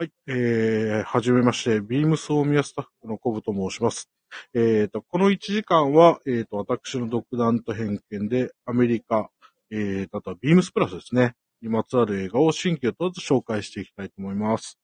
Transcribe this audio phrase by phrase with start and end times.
[0.00, 0.12] はい。
[0.28, 4.08] えー、はじめまして、ビームス大宮スタッフのコブと申します。
[4.54, 9.28] えーと、この1時間は、えーと、私の独断と偏見で、アメリカ、
[9.72, 11.34] えー、あとはビームスプラスですね。
[11.62, 14.78] にまつわる映画を新旧問わず紹介していきたいと思います。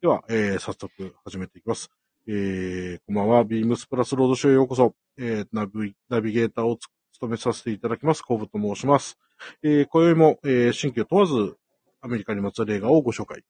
[0.00, 1.90] では、えー、早速始めていきます。
[2.28, 4.94] えー、こんばんは、ビームスプラスロードショーへようこそ。
[5.18, 6.78] えー、ナビ、ナビゲーターを
[7.14, 9.18] 務めさせていただきます、コブと申します。
[9.64, 11.56] えー、今宵も、えー、新旧問わず、
[12.00, 13.42] アメリカにまつわる映画をご紹介。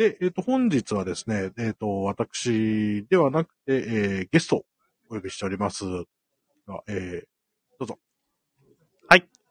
[0.00, 4.64] で、えっ、と、本日はですね、えっ、と、私ではなくて、えーゲストを
[5.10, 5.84] お呼びしております。
[5.84, 5.90] で
[6.68, 7.30] はえー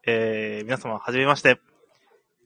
[0.07, 1.59] えー、皆様、はじめまして。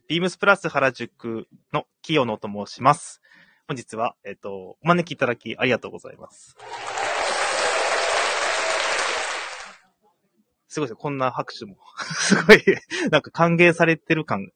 [0.09, 3.21] ビームスプラス原宿の清野と申します。
[3.69, 6.57] 本日は、えっ、と、お招きいただきありがとうございます。
[10.67, 10.97] すごいです。
[10.97, 11.77] こんな拍手も。
[12.19, 12.61] すごい、
[13.11, 14.51] なんか歓迎されてる感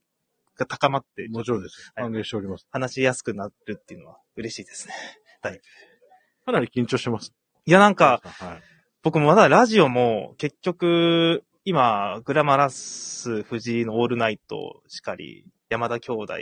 [0.57, 1.91] が高まって、もちろんです。
[1.95, 2.67] はい歓迎しております。
[2.71, 4.93] 話しやすくなるっていうのは嬉しいですね。
[6.45, 7.33] かなり緊張してます。
[7.65, 8.61] いや、なんか、はい。
[9.03, 16.33] 僕もまだラジオも結局、今、グラマラス藤井のオールナイトしかり、山田兄弟、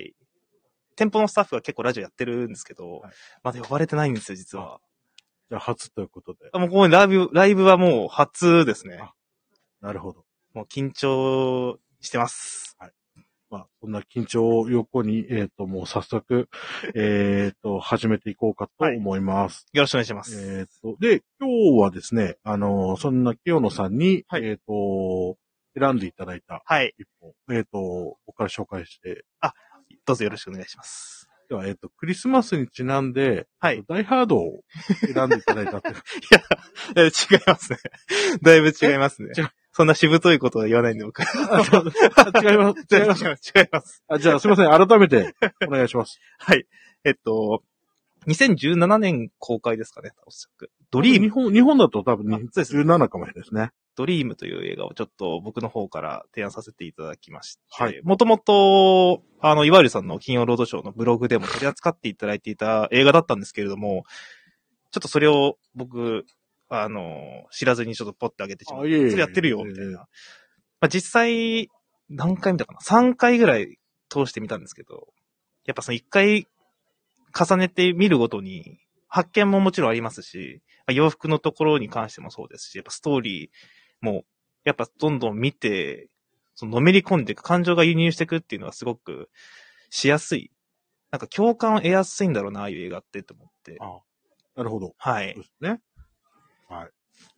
[0.95, 3.13] 店舗のスタッフが結構ラジオやってるんですけど、はい
[3.43, 4.79] まだ呼ばれてないんですよ、実は。
[5.49, 6.49] じゃあ、初ということで。
[6.57, 8.99] もうここにライブ、ライブはもう初ですね。
[9.81, 10.25] なるほど。
[10.53, 12.64] もう緊張してます。
[13.49, 16.49] まあ、そんな緊張を横に、えっ、と、もう早速、
[16.95, 19.67] えっ、と、始めていこうかと思います。
[19.73, 20.59] よろしくお願いします。
[20.59, 25.37] えっ、と、で、今日はですね、あの、そんな清野さんに、はいえっ、と、
[25.77, 26.93] 選んでいただいたはい。
[26.97, 29.25] 一本、えっ、と、僕から紹介して、
[30.05, 31.29] どうぞよろしくお願いします。
[31.47, 33.83] では、えっ、と、クリスマスにちなんで、はい。
[33.87, 34.63] ダイハードを
[35.13, 35.95] 選んでいただいたって いう。
[36.97, 37.77] え違いますね。
[38.41, 39.31] だいぶ違いますね。
[39.77, 41.21] そんなしぶといことは言わないんで、僕。
[41.21, 41.25] あ
[42.41, 42.95] 違います。
[42.95, 43.25] 違います。
[43.53, 44.03] 違います。
[44.07, 44.69] あじゃあ、すいません。
[44.69, 45.35] 改めて、
[45.67, 46.17] お願いします。
[46.39, 46.65] はい。
[47.03, 47.61] えっと、
[48.25, 50.71] 2017年公開ですかね、おそらく。
[50.91, 53.71] ドリーム日本、日本だと多分あそうです17かもしれないですね。
[53.97, 64.05] ドリームという映画をちょっと僕の方から提案させていただきまして、はいもともと、あの、いわゆるさんの金曜ロードショーのブログでも取り扱っていただいていた映画だったんですけれども、
[64.91, 66.25] ちょっとそれを僕、
[66.69, 69.99] あの、知らずにちょっとポッてあげてしまって、あいえいえそれやってるよ、みたいな。
[69.99, 70.07] ま
[70.81, 71.69] あ、実際、
[72.09, 73.77] 何回見たかな ?3 回ぐらい
[74.09, 75.07] 通してみたんですけど、
[75.65, 76.47] やっぱその1回
[77.37, 83.49] 重ねて見るごとに、発見ももちろんありますし、まあ洋服のところに関してもそうですし、やっぱストーリー
[84.01, 84.23] も、
[84.63, 86.09] やっぱどんどん見て、
[86.55, 89.29] そののめり込んでいく、感情が輸入していくっていうのはすごく
[89.89, 90.51] しやすい。
[91.11, 93.77] なんか共感を得やすいんだろうな、ああいう映画ってと思って。
[93.79, 93.99] あ
[94.55, 94.93] なるほど。
[94.97, 95.43] はいそう。
[95.43, 95.81] ですね。
[96.67, 96.89] はい。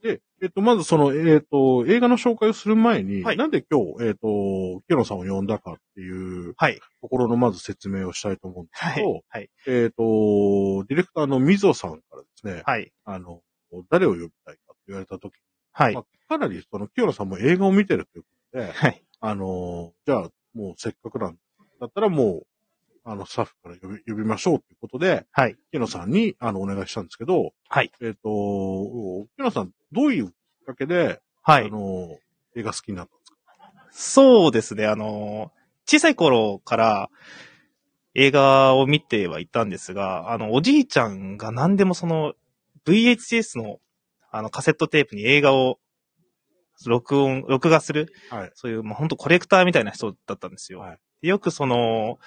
[0.01, 6.79] で、えっと、まずその、えっと、映画の紹介をする前に、はいなんで今日、えっと、清野さんを呼んだかっていうはい。
[7.01, 9.21] ところのまず説明をしたいと思うんですはいけど、。
[9.27, 9.49] はい。
[9.67, 12.91] えっと、ディレクターの溝さんからですね、はい。
[13.05, 13.41] あの、
[13.89, 15.33] 誰を呼びたいかって言われたとき、
[15.71, 16.01] はいま。
[16.01, 19.03] あ、かなりその清野さんも映画を見てるということで、はい。
[19.19, 21.37] あの、じゃあ、もうせっかくなん
[21.79, 22.47] だったらもう、
[23.09, 25.55] あの、スタッフから呼び、呼びましょうということで、はい。
[25.71, 27.91] 清野さんに、あの、お願いしたんですけど、はい。
[28.01, 30.33] えっ、と、清野さん、どういうきっ
[30.65, 31.67] かけで、はい。
[31.67, 32.17] あの、
[32.55, 33.37] 映画好きになったんですか？
[33.91, 35.53] そうですね、あの、
[35.85, 37.09] 小さい頃から
[38.13, 42.33] 映画を見てはいたんですが、あの、おじいちゃんが何でもその
[42.85, 43.79] VHS の
[44.29, 45.79] あのカセットテープに映画を
[46.85, 48.51] 録音、録画する、はい。
[48.53, 50.79] そういう、まあ、本当コレクターみたいな人だったんですよ。
[50.79, 52.19] はいでよくその、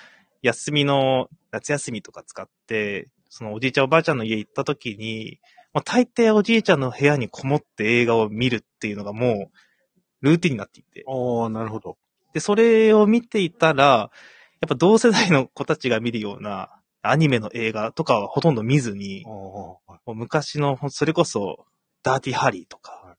[0.42, 5.38] 休みの、夏休みとか使って、そのおじいちゃんおばあちゃんの家行った時に、
[5.72, 11.04] もう大抵おじいちゃんの部屋にこもって映画を見るっていうのがもう、ルーティンになっていて。
[11.06, 11.96] ああ、なるほど。
[12.32, 14.10] で、それを見ていたら、
[14.60, 16.70] やっぱ同世代の子たちが見るような
[17.02, 21.66] アニメの映画とかはほとんど見ずにもう昔の、それこそ、
[22.02, 23.16] ダーティハリーとか、はい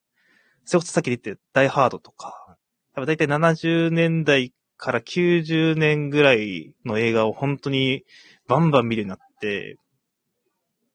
[0.66, 2.58] それこそさっき言ってダイハードとか、やっ
[2.96, 8.04] ぱ大体70年代から90年ぐらいの映画を本当に
[8.48, 9.78] バンバン見るようになって、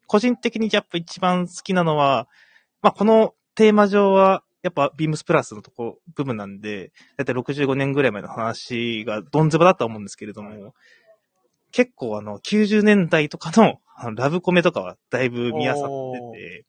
[0.08, 2.26] 個人的にやっぱ一番好きなのは、
[2.82, 10.74] まあこのテーマ上は、やっぱビームスプラスのとこ、部分なんで、だいたい65年ぐらい前の話がどんずばだと思うんですけれども、
[11.70, 13.78] 結構あの、90年代とかの
[14.16, 15.88] ラブコメとかはだいぶ見あさっ
[16.32, 16.66] てて、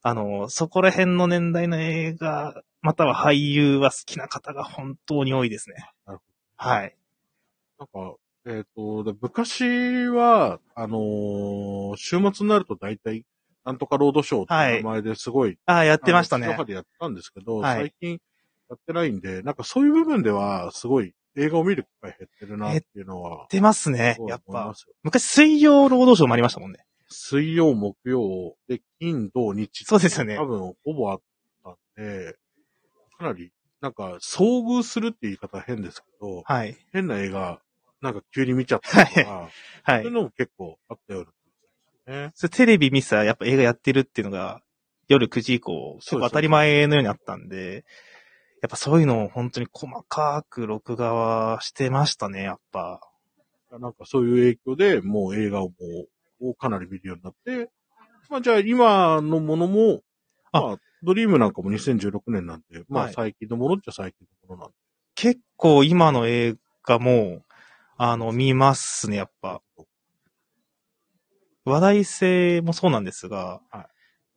[0.00, 6.20] あの、そこら辺の年代の映画、または俳優は好きな方が本当に多いですねなる。
[6.58, 6.96] はい。
[7.78, 8.16] なんか、
[8.46, 13.24] えっ、と、で昔は、あのー週末になると大体、
[13.64, 16.58] なんとかロードショーっていう名前ですごい、ああ、やってましたねあの地上。
[16.58, 18.20] 波でやったんですけど、はい最近
[18.68, 24.24] やってないんで、なんかそういう部分では、すごい映画を見る機会減ってるなっていうのは、出ますねそ。
[24.24, 24.74] うやっぱ思いま。
[24.74, 26.78] すよ昔水曜労働省もありましたもんね。
[27.08, 29.84] 水曜、木曜で、金、土、日。
[29.84, 31.20] そうですよね多分、ほぼあっ
[31.64, 32.36] たんで、
[33.16, 36.76] かなり、なんか、遭遇するって言い方は変ですけど、はい。
[36.92, 37.60] 変な映画、
[38.00, 39.50] なんか急に見ちゃったりとか、は
[39.86, 40.10] そういうい。
[40.12, 41.32] のも結構あったような
[42.08, 42.32] ね。
[42.34, 44.62] それテレビ見てたらやっぱ映画やってるっていうのが、
[45.08, 47.84] 夜9時以降、結構当たり前のようにあったんで、
[48.60, 53.00] やっぱそういうのを本当に細かく録画はしてましたね、やっぱ。
[53.70, 55.74] なんかそういう影響で、もう映画をも
[56.40, 57.70] う、をかなり見るようになって、
[58.28, 60.02] まあじゃあ今のものも、
[60.52, 64.76] あまあ、ドリームなんかも2016年なんで、まあはい最近のものっちゃ最近のものなんで。
[65.14, 67.42] 結構今の映画も、
[67.96, 69.60] あの、見ますね、やっぱ。
[71.64, 73.88] 話題性もそうなんですがは、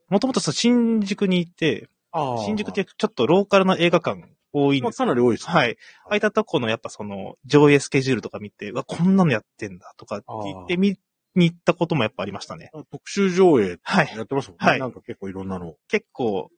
[0.09, 4.21] もともと新宿にいて、あ新宿ってちょっとローカルな映画館
[4.51, 5.53] 多いんまあですかなり多いですね。
[5.53, 5.77] はい。
[6.05, 10.97] 空いたとこのやっぱその上映スケジュールとか見て、うわ、こんなのやってんだとかって言って見
[11.35, 12.71] に行ったこともやっぱありましたね。
[12.91, 14.13] 特集上映はい。
[14.15, 14.69] やってますもんね。
[14.69, 15.75] はいなんか結構いろんなの。
[15.87, 16.51] 結構、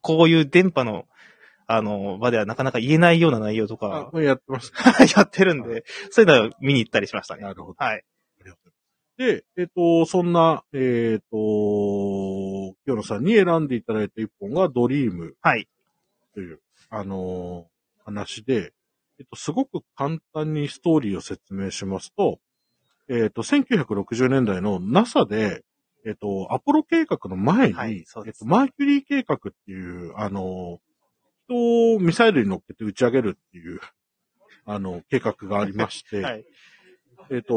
[0.00, 1.06] こういう電波の、
[1.66, 4.72] あの、場ではなかなか言えないような内容とあか、これやってます。
[5.16, 7.42] やってるんで、そういうのを見に行ったりしましたね。
[7.42, 7.76] なるほど。
[7.78, 8.04] はい。
[9.16, 15.68] で、えっ、と、そんな、えっ、と、清野さんに選んでいただいた一本がドリームはい。
[16.34, 17.74] という、あのー
[18.04, 18.72] 話で、
[19.18, 22.38] えっと、すごく簡単にストーリーを説明しますと、
[23.08, 25.62] えっと、1960年代の NASA で、
[26.06, 30.78] えっと、アポロ計画の前に、はいえっと、マーキュリー計画っていう、あの、
[31.48, 33.80] 人をミサイルに乗っけて打ち上げるっていう、
[34.64, 36.44] あの、計画がありまして、 はい。
[37.30, 37.54] えっと、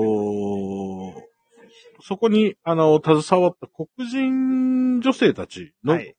[2.02, 6.16] そこに、あの、携わった黒人女性たちのはい。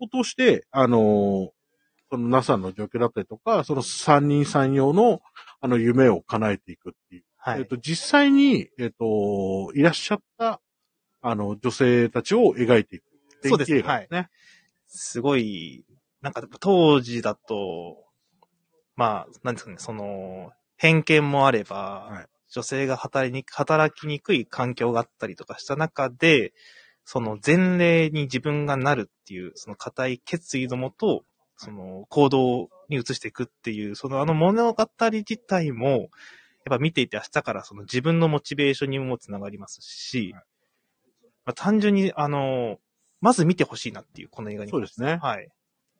[0.00, 1.52] を通して、あの、
[2.10, 5.20] その NASA の状況だったりとか、その三人三様の、
[5.60, 7.24] あの、夢を叶えていくっていう。
[7.38, 7.60] はい。
[7.60, 10.60] えっと、実際に、えっと、いらっしゃった、
[11.22, 13.04] あの、女性たちを描いていく。
[13.42, 14.28] そうです電気映画ですね。
[14.86, 15.84] すごい、
[16.20, 18.04] なんか当時だと、
[18.96, 26.52] まあ、なんですかね、その、偏見もあれば、はい女性が働きに働きにくい環境があったりとかした中で、
[27.04, 31.24] その前例に自分がなるっていう、その固い決意のもと、
[31.56, 36.08] その行動に移していくっていう、そのあの物語自体も、
[36.70, 40.44] やっぱ見ていて明日からその自分のモチベーションにもつながりますし、はい
[41.48, 42.76] まあ、単純に、あの、
[43.22, 44.70] まず見てほしいなっていう、この映画に。
[44.70, 45.48] そうですねはい。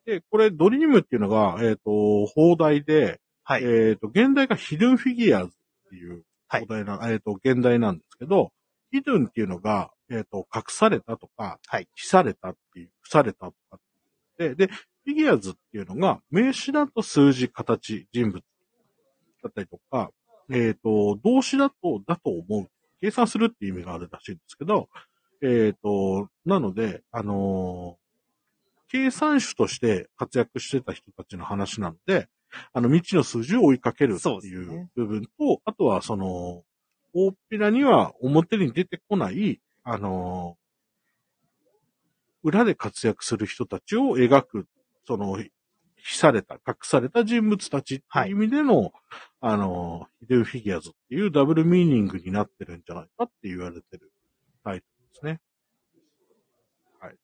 [0.05, 3.65] で、これ、ドリームっていうのが、えっと、放題で、はい。
[3.65, 5.57] えっと、現代がヒドゥンフィギュアーズ
[5.87, 8.53] っていうはい放題な、えっと、現代なんですけど、
[8.91, 13.79] ヒドゥンっていうのが、えっと、隠されたとか、はい記されたっていう、伏されたとか
[14.37, 18.43] で、で、フィギュアーズっていうのが、名詞だと数字、形、人物
[19.43, 20.11] だったりとか、
[20.51, 22.69] えっ、と、動詞だと、だと思う。
[23.01, 24.89] 計算するっていう意味があるらしいんですけど、
[25.43, 28.09] えっ、と、なので、あのー
[28.91, 32.29] 計算手として活躍してた人たちの話なので、
[32.73, 36.63] あの、未知の数字を追いかけるっていうね部分と、あとはその、
[37.13, 40.69] 大っぴらには表に出てこない、あのー
[42.45, 44.67] 裏で活躍する人たちを描く、
[45.07, 45.39] その、
[46.09, 48.93] 秘された、隠された人物たちっていう意味での、
[49.41, 54.11] あのー、ヒデウフィギュアーズっていうダブルミーニングになってるんじゃないかって言われてる
[54.65, 55.41] タイトルですね。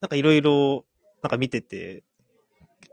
[0.03, 0.85] なんかいろいろ、
[1.23, 2.05] なんか見てて、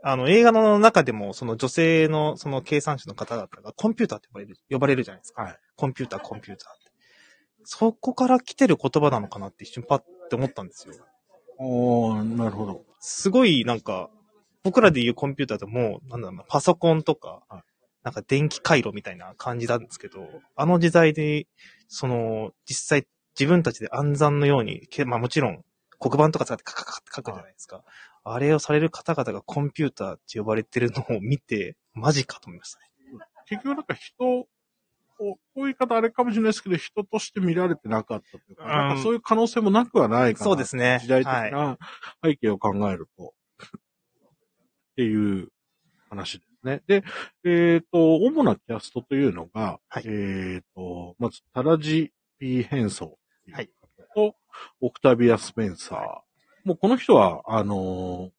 [0.02, 5.42] あの、映画の中でも、その女性の、その計算士の方々がコンピューターって呼ばれる、呼ばれるじゃないですか。
[5.42, 5.58] はい。
[5.76, 6.90] コンピューター、コンピューターって。
[7.64, 9.98] そこから来てる言葉なのかなって一瞬パッ
[10.30, 10.94] て思ったんですよ。
[11.58, 12.84] おー、なるほど。
[12.98, 14.10] すごいなんか、
[14.64, 17.62] 僕らで言うコンピューターってもう、なんだろうな、パソコンとかはい、
[18.04, 21.46] なんか電気回路みたいな感じなんですけど、あの時代で、
[21.88, 23.06] その、実際
[23.38, 25.64] 自分たちで暗算のように、けまあもちろん
[26.02, 27.84] 黒板とか使ってカカカって書くじゃないですか。
[28.24, 32.86] あれをされる方々がコンピューターって呼ばれてるのを見て、マジかと思いましたね。
[33.48, 34.46] 結局なんか人を、
[35.18, 40.44] こういう言い方あれかもしれないですけど、人として見られてなかったというか、うんかそういう可能性もなくはないかな。
[40.44, 40.98] そうですね。
[41.02, 41.52] 時代的はい。
[41.52, 41.78] な
[42.24, 43.34] 背景を考えると、
[44.92, 45.48] っていう
[46.08, 46.82] 話ですね。
[46.86, 47.04] で、
[47.44, 53.70] えっ、と、主なキャストというのが、はいえっ、と、まず、タラジ・ピー・ヘンソーとはい
[54.14, 54.34] と、
[54.80, 55.98] オクタビア・スペンサー。
[56.64, 58.30] もうこの人は、あのー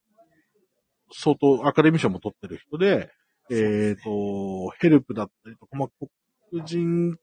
[1.13, 3.11] 相当アカデミー賞も取ってる人で、
[3.51, 6.07] えっ、と、ヘルプだったりとか、まあ、
[6.49, 7.17] 黒人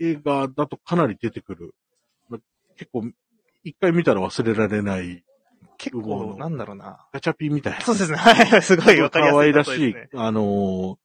[0.00, 1.74] 映画だとかなり出てくる。
[2.28, 2.40] まあ
[2.76, 3.04] 結構、
[3.62, 5.22] 一回見たら忘れられない、
[5.84, 7.06] 結構、なんだろうな。
[7.12, 7.80] ガチャピンみたいな。
[7.82, 8.16] そうですね。
[8.16, 8.62] はい。
[8.62, 10.96] すごいわかりやすい可愛らしいあのー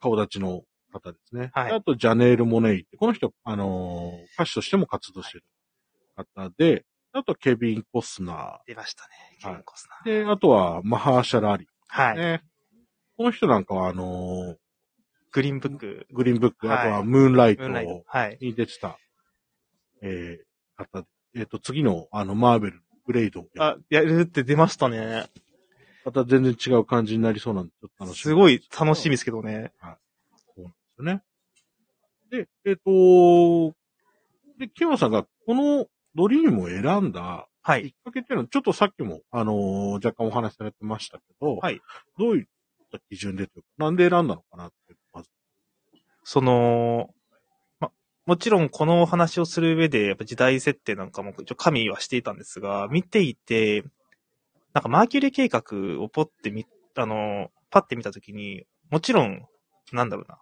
[0.00, 1.50] 顔立ちの方ですね。
[1.54, 5.44] はいであと、ジャネール・モネイって、この人、あのー歌手としても活動してる
[6.14, 9.10] 方で、あと、ケビン・コスナ出ましたね。
[9.40, 10.20] ケはいビンコスナー。
[10.20, 10.24] ー。
[10.26, 11.66] で、あとは、マハーシャル・アリ。
[11.88, 12.18] はい。
[12.18, 12.42] ね。
[13.16, 14.56] この人なんかは、あのー
[15.32, 17.66] グリーンブック、グリーンブック、はいあとは、ムーンライト。
[18.40, 18.98] に出てた、
[20.02, 20.44] えー、
[20.76, 21.06] 方で、
[21.36, 25.26] えっ、と、次の、あの、マーベル、グレイドあ、やるって出ましたね。
[26.04, 28.22] また全然違う感じになりそうなんで、ちょっと楽しみ。
[28.22, 29.72] すごい楽しみですけどね。
[29.80, 29.86] そ
[30.56, 31.22] うなんですよね。
[32.30, 33.74] で、えっ、と、
[34.58, 37.92] で、キマさんがこのドリームを選んだはい。
[37.92, 41.80] きっかけっていうのは、ちょっとさっきも、あのー若干お話しされてましたけど、はい。
[42.18, 42.46] どういっ
[42.92, 45.30] た基準でというか、なんで選んだのかなっていうまず。
[46.24, 47.23] その、ま、
[48.26, 53.84] もちろんこのお話をする上で、やっぱ時代設定なんかも一応加味はしていたんですが、見ていて、
[54.72, 56.66] なんかマーキュリー計画をポってみ、
[56.96, 59.46] あの、パって見たときに、もちろん、
[59.92, 60.38] なんだろうな。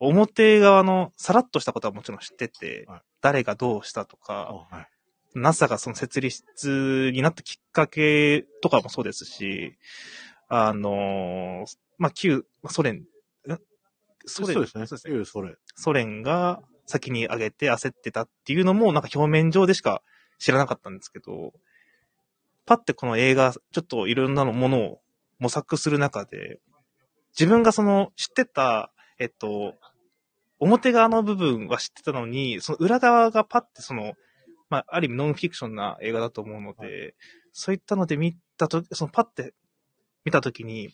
[0.00, 4.88] 表側のさらっとしたことはもちろん知ってて、はい誰がどうしたとか、はい。
[5.34, 9.76] NASA がその設立になったきっかけとかもそうですし、
[10.48, 11.66] あの、
[11.98, 13.04] まあ、旧、まあソ連、ん
[14.24, 14.54] ソ連？
[14.54, 14.86] そうですね。
[14.86, 15.56] そうですねいうそれ。
[15.74, 20.02] ソ連が先に上げて焦ってたっていうのもなんか表面上でしか
[20.38, 21.52] 知らなかったんですけど、
[22.64, 25.00] パってこの映画、ちょっといろんなのものを
[25.38, 26.60] 模索する中で、
[27.38, 29.74] 自分がその知ってた、えっと、
[30.60, 34.14] 表側の部分は知ってたのに、その裏側がパってその、
[34.70, 37.14] まあ、ある意味ノンフィクションな映画だと思うので、
[37.52, 39.52] そういったので見たとそのパって
[40.24, 40.90] 見たときに、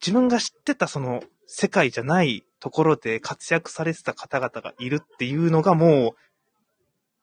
[0.00, 5.90] 自分が知ってたその世界じゃないところで活躍されてた方々がいるっていうのがもう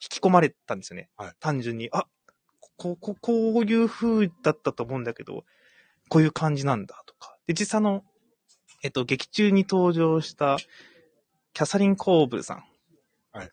[0.02, 1.10] 引き込まれたんですよね。
[1.18, 2.06] はい単純に、あ、
[2.78, 5.46] ここ、こういう風だったと思うんだけど、
[6.10, 7.38] こういう感じなんだとか。
[7.48, 8.04] で、実際あの、
[8.84, 10.58] えっと、劇中に登場した
[11.54, 12.64] キャサリン・コーブルさん
[13.32, 13.50] はい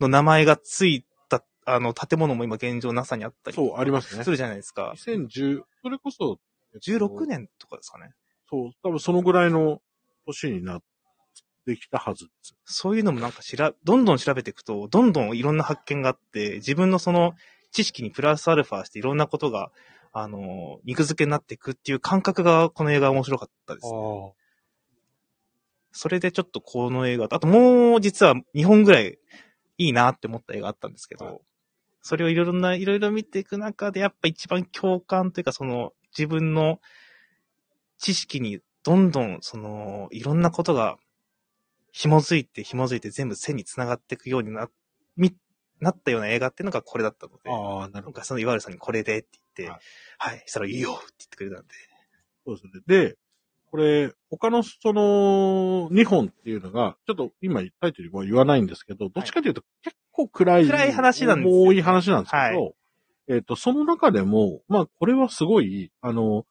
[0.00, 4.30] の名前がついた、あの、建物も今現状 NASA にあったりそう、ありますねす。
[4.30, 4.94] るじゃないですか。
[4.96, 6.38] 2010、それこそ、
[6.72, 8.12] えっと16年とかですかね。
[8.48, 9.82] そう、多分そのぐらいの
[10.26, 10.82] 年になっ
[11.64, 12.56] てきたはずです。
[12.64, 17.34] そういうのもなんかしら、どんどん調べていくと、どんどんいろんな発見があって、自分のその
[17.72, 19.70] 知識にプラスアルファしていろんなことが、
[20.12, 23.86] あの、肉付けになっていくっていう感覚がこの映画面白かったです。
[23.86, 24.32] あ。
[25.92, 29.18] それでちょっとこの映画と、あともう実は2本ぐらい
[29.78, 31.38] いいなって思った映画あったんですけど、はい
[32.02, 36.80] それをいろいろな、いろいろ見ていく中で、やっぱ一番共感というか、その自分の
[37.98, 40.96] 知識にどんどんそのいろんなことが
[41.92, 44.68] 紐づいて紐づいて全部線に繋がっていくようにな、
[45.16, 45.34] み、
[45.80, 48.02] なったような映画っていうのがこれだったので、ああ、なるほど。
[48.02, 49.80] なんかその岩原さんにこれでって言って、は
[50.18, 51.74] はいい、したらいいよって言ってくれたんで、
[52.46, 52.82] そうですね。
[52.86, 53.16] で、
[53.70, 62.74] これ、他のその、2本っていうのが、ちょっと今タイトルは言わないんですけど、どっちかというと結構暗い、暗い話なんですよ重い話なんですけど、はい。
[63.28, 66.44] えっ、と、その中でも、まあ、これはすごい、あの、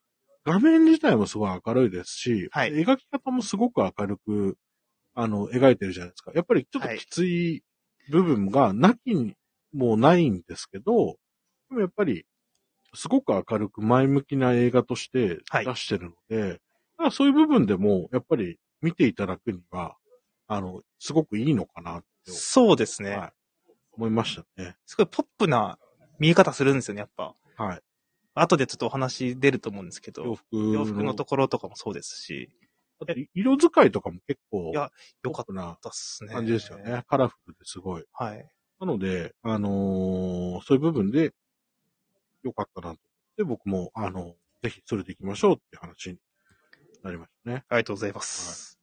[0.45, 2.71] 画面自体もすごい明るいですし、はい。
[2.71, 4.57] 描き方もすごく明るく、
[5.21, 6.31] あの、描いてるじゃないですか。
[6.33, 7.61] やっぱりちょっときつい
[8.09, 9.35] 部分がなきに
[9.73, 11.17] もないんですけど、
[11.69, 12.25] でもやっぱり、
[12.93, 16.55] すごく明るく前向きな映画としてはい出してるので、だ
[16.97, 19.97] からそういう部分でも、やっぱり見ていただくには、
[20.47, 23.17] あの、すごくいいのかなって、そうですね。
[23.17, 23.33] はい、
[23.91, 24.77] 思いましたね。
[24.85, 25.77] すごいポップな
[26.17, 27.35] 見え方するんですよね、やっぱ。
[27.61, 27.81] はい。
[28.35, 30.73] 後でちょっとお話出ると思うんですけど、洋服の。
[30.73, 32.49] 洋服のところとかもそうですし、
[33.33, 34.91] 色使いとかも結構、いや
[35.23, 35.45] よかっ
[35.81, 36.33] たっすね。
[36.33, 37.03] 感じですよね。。
[37.07, 38.05] カラフルですごい。
[38.13, 38.49] はい。
[38.79, 41.33] なので、あのーそういう部分で、
[42.43, 42.99] 良かったなと。
[43.37, 46.17] で、僕も、あの、ぜひ連れて行きましょうっていう話に
[47.03, 47.65] なりましたね。
[47.69, 48.79] ありがとうございます。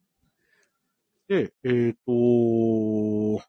[1.28, 3.42] で、えっ、と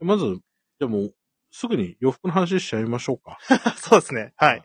[0.00, 0.40] まず、
[0.78, 1.10] でも、
[1.50, 3.38] すぐに洋服の話しちゃいましょうか。
[3.76, 4.32] そうですね。
[4.36, 4.64] はい。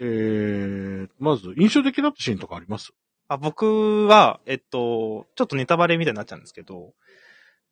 [0.00, 2.92] えー、まず、印象的だったシーンとかあります？
[3.28, 6.92] あ僕は、えっと、ちょっとネタバレみたいになっちゃうんですけど、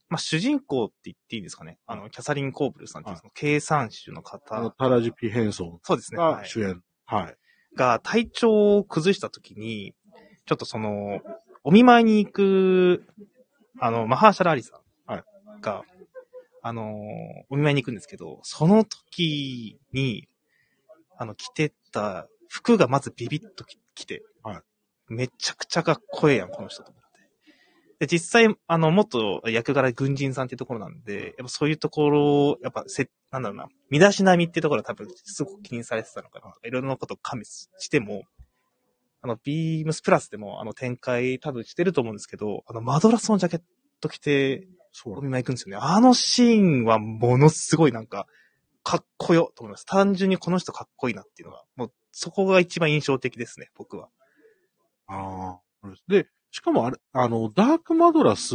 [0.08, 1.78] まあ、主人公って言っていいんですかね。
[1.86, 3.20] あの、キャサリン・コーブルさんっていうはい。
[3.20, 6.18] その計算手のあの、方、タラジ・ピ・ヘンソンそうですね。
[6.18, 6.48] がはい。
[6.48, 6.82] 主演。
[7.06, 7.36] はい。
[7.76, 9.94] が体調を崩した時に、
[10.46, 11.20] ちょっとその、
[11.62, 13.06] お見舞いに行く、
[13.80, 14.76] あの、マハーシャル・アリさ
[15.08, 15.12] ん。
[15.12, 15.24] はい。
[15.60, 15.84] が、
[16.62, 16.94] あの、
[17.48, 20.28] お見舞いに行くんですけど、その時に、
[21.16, 24.33] あの、着てた服がまずビビッとき着て、はい
[25.08, 27.04] めちゃくちゃかっこええやん、この人と思って。
[28.00, 38.24] で、実際、あの、元役柄軍人さんっていうところなんで、やっぱそういうところを、やっぱせ、なんだろうな、身だしなみっていうところは多分すごく気にされてたのかないろいろなことを加味しても、
[39.22, 43.62] あの、ビームスプラスでもあの展開多分してると思うんですけど、あの、マドラスのジャケッ
[44.00, 45.78] ト着て、そうお見舞い行くんですよね。
[45.82, 48.26] あのシーンはものすごいなんか、
[48.82, 49.86] かっこよと思います。
[49.86, 54.08] 単純にこの人かっこいいなっていうのが、もうそこが一番印象的ですね、僕は。
[55.06, 58.54] ああ、でしかもあれ、あの、ダークマドラス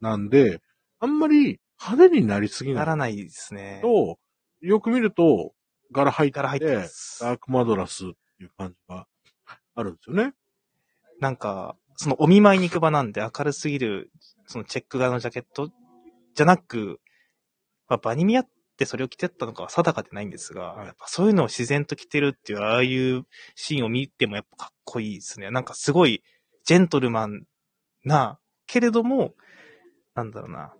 [0.00, 0.60] なんで、
[0.98, 3.80] あんまり派手になりすぎないならないですね。
[3.82, 4.18] と、
[4.60, 5.52] よく見ると、
[5.92, 6.66] 柄入って柄入って。
[7.20, 8.08] ダークマドラスっ
[8.38, 9.06] ていう感じが
[9.76, 10.34] あるんですよね。
[11.20, 14.10] なんか、そのお見舞いに行く場なんで明るすぎる、
[14.46, 15.70] そのチェック柄のジャケット
[16.34, 17.00] じゃなく、
[17.88, 25.50] まあ、場に見合ってそれを着てったのかは定かでないんですが、はいやっぱそういうのを自然と着てるっていう、ああいうシーンを見てもやっぱかっこいいですね。
[25.50, 26.22] なんかすごい、
[26.64, 27.44] ジェントルマン
[28.04, 29.34] な、けれども、
[30.14, 30.72] なんだろうな。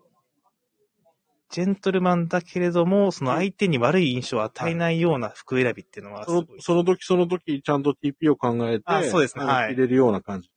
[1.50, 6.42] ジェントルマンだけれども、その相手に悪い印象を与えないような服選びっていうのはすそ。
[6.42, 10.50] のその時その時、ちゃんと TP を考えて、あそうですねはい入れるような感じ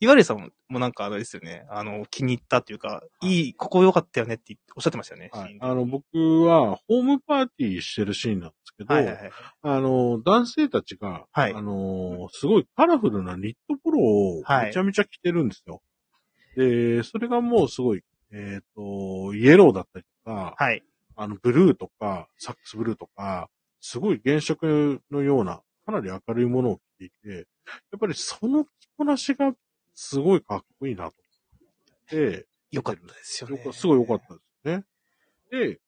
[0.00, 0.06] ね。
[0.06, 1.66] 岩出さんもなんかあれですよね。
[1.70, 5.30] あの、気に入ったっていうか、いい、ここ良かったよねっておっしゃってましたよね。
[5.32, 6.04] はいあの、僕
[6.42, 9.30] は、ホームパーティーしてるシーンなんですけど、はいはいはい。
[9.62, 15.82] あの、男性たちが、はいあの、すごいカラフルなニットポロをはいめちゃめちゃ着てるんですよ。
[16.56, 20.82] で、それがもうすごい、えっ、と、イエローだったりとか、はい。
[21.16, 23.48] あの、ブルーとか、サックスブルーとか、
[23.80, 29.52] すごい原色のような、かなり明るいものを着ていて、やっぱりその着こなしが
[29.96, 31.14] すごいかっこいいなと
[32.12, 33.60] 思って、良かったですよね。
[33.72, 34.84] すごい良かったですね。
[35.50, 35.80] で、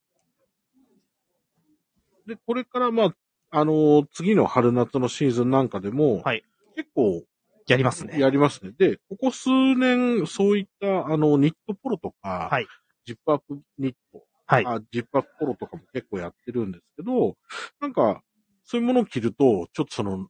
[2.26, 3.14] で、これからまあ、
[3.50, 6.42] あの次の春夏のシーズンなんかでも、はい
[6.74, 7.24] 結構
[7.66, 8.18] やりますね。
[8.18, 8.72] やりますね。
[8.78, 12.66] で、ここ数年、そういった、あの、ニットポロとか、はい
[13.04, 14.66] ジップアップニット、はい。
[14.66, 17.36] あジップアップポロとかも結構やってるんですけど、
[17.80, 18.22] なんか、
[18.64, 20.28] そういうものを着ると、ちょっとその、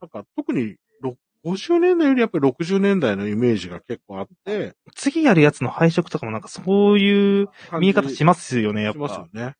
[0.00, 0.76] なんか特にろ
[1.44, 7.48] 50年代よりやっぱり60年代のイメージが結構あって、次やるやつの配色とかもなんかそういう
[7.80, 9.38] 見え方しまますよね、やっしますよぱ。
[9.38, 9.54] ね。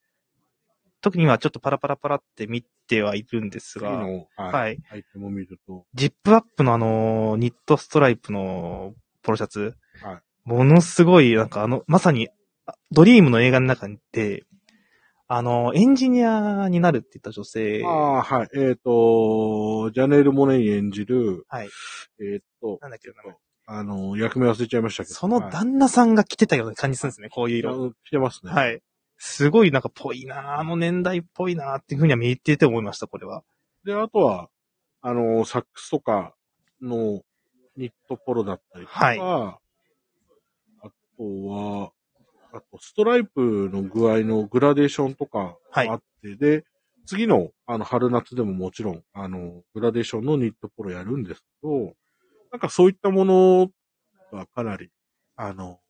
[1.00, 4.78] 特に今ちょっとパラパラパラって見てはいるんですが、はい、はい。
[4.90, 9.74] アイテムを見ると、ジップアップのあの、ニットストライプのポロシャツ。
[10.02, 12.30] はいものすごい、なんかあの、まさに、
[12.64, 14.44] あドリームの映画の中で、
[15.30, 17.82] あの、エンジニアになるって言った女性。
[17.84, 18.48] ああ、はい。
[18.54, 21.68] えっ、と、ジャネール・モネイ演じる、はい。
[22.20, 23.12] えっ、と、なんだっけ、
[23.66, 25.14] あの、役名忘れちゃいましたけど。
[25.14, 27.92] そのはい旦那さんが着てたような感じするんですね、こういう色。
[28.06, 28.52] 着てますね。
[28.52, 28.80] はい。
[29.18, 33.42] すごいなんかぽいなぁあの年代っぽいなぁっていうふうには見てて思いました、これは。
[33.84, 34.48] で、あとは、
[35.02, 36.34] あの、サックスとか
[36.80, 37.20] の
[37.76, 39.58] ニットポロだったりとか、はいあ
[41.18, 41.92] とは、
[42.52, 46.64] あと、ストライプの具合のグラデーションとかはいあって、で、
[47.06, 51.94] 次の、あの、春夏でももちろん、あの、グラデーションのニットポロやるんですけど、
[52.50, 53.68] なんかそういったもの
[54.32, 54.90] がかなり、
[55.36, 55.80] あの、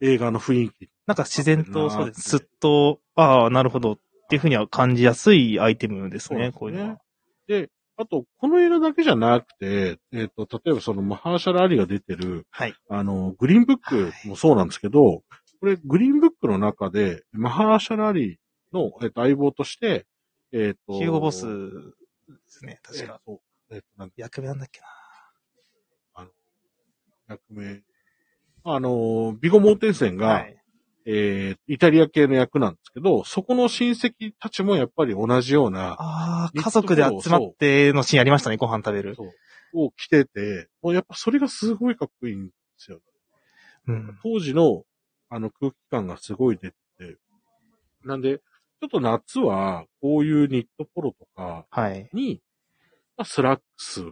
[0.00, 0.90] 映画の雰囲気。
[1.06, 2.22] なんか自然と、そうです。
[2.22, 3.98] すっと、ああ、なるほどっ
[4.28, 7.00] ていうふうには感じやすいアイテムですね、こういうのは。
[7.46, 12.74] で、あと、この映画だけじゃなくて、えっ、と、例えばそのマハーシャル・アリが出てる、はい。
[12.88, 15.22] あの、グリーンブックもそうなんですけど、
[15.60, 18.40] これ、グリーンブックの中で、マハーシャル・アリ
[18.72, 20.06] の、えっ、と、相棒として、
[20.52, 21.52] えっ、と、ヒューゴボスで
[22.48, 23.20] すね、確か。
[23.26, 24.86] えーそうえっ、と、なんか、役目なんだっけな。
[27.28, 27.82] 役名。
[28.64, 30.56] あの、ビゴ・モーテンセンが、はい。
[31.06, 39.14] えーイタリア系の役なんですけど、そこの親戚たちもやっぱり同じような、ああ、家族で集まってのシーンありましたね、ご飯食べる。
[39.14, 39.30] そう
[39.76, 43.00] を着てて、もうやっぱそれがすごいかっこいいんですよ。
[43.88, 44.18] うん。
[44.22, 44.84] 当時の、
[45.28, 47.16] あの空気感がすごい出てて。
[48.04, 52.08] なんで、ちょっと夏は、こういうニットポロとかはい。
[52.12, 52.40] に、
[53.16, 54.04] まあ、スラックス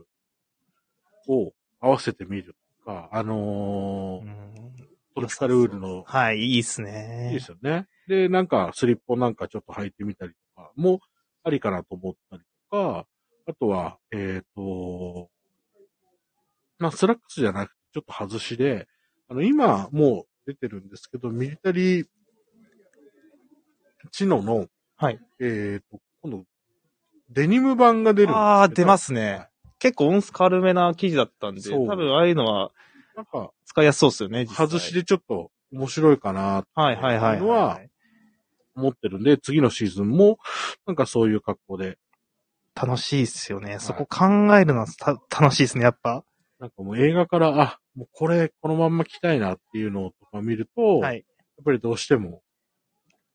[1.29, 7.41] を合わせてみるとか、あのーうんトロピカルウールの、はい、いいっすいいねで。
[7.41, 7.87] すよね。
[8.09, 11.01] で、なんか、スリッポなんかちょっと履いてみたりとかも
[11.45, 13.07] ありかなと思ったりとか、
[13.47, 15.29] あとは、えっ、と、
[16.79, 18.87] まあ、スラックスじゃなくて、ちょっと外しで、
[19.29, 22.07] あの、今、もう出てるんですけど、ミリタリー、
[24.11, 25.21] チノの、はい。
[25.41, 26.45] えっ、と、今度、
[27.31, 28.35] デニム版が出る。
[28.35, 29.69] ああ、出ますはねい。
[29.79, 32.71] 結構音数軽めな生地だったんで、多分ああいうのは
[33.17, 37.91] なんか、使いやすそうですよね、外しでちょっと面白いかな、はいはいはいのははい。
[38.75, 40.39] 思ってるんで、次のシーズンも、
[40.87, 41.99] なんかそういう格好で、
[42.75, 43.79] 楽しいっすよね。
[43.79, 46.25] そこ考えるのはた楽しいですね、やっぱ。
[46.59, 51.25] なんかもう映画から、あ、もうこれ、このまんま着たいなっていうのとか見ると、やっはい。
[51.65, 52.43] ぱりどうしても、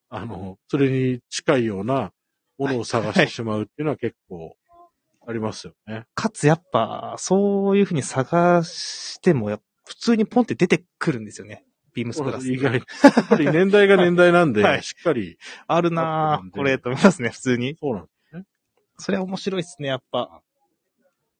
[0.10, 2.12] あの、それに近いような
[2.58, 4.56] ものを探してしまうっていうのは結構
[5.28, 6.06] ありますよね。
[6.16, 11.66] かつやっぱ、そういう風に探しても、普通にポンって出てくるんですよね。
[11.94, 12.50] ビームスプラス。
[12.52, 12.78] 意外に。
[13.04, 15.38] やっぱり年代が年代なんで、はいしっかり、
[15.68, 17.76] あるなぁ、これ、と思いますね、普通に。
[17.78, 18.10] そうなんで
[19.00, 19.06] す。
[19.06, 20.42] それは面白いですね、やっぱ。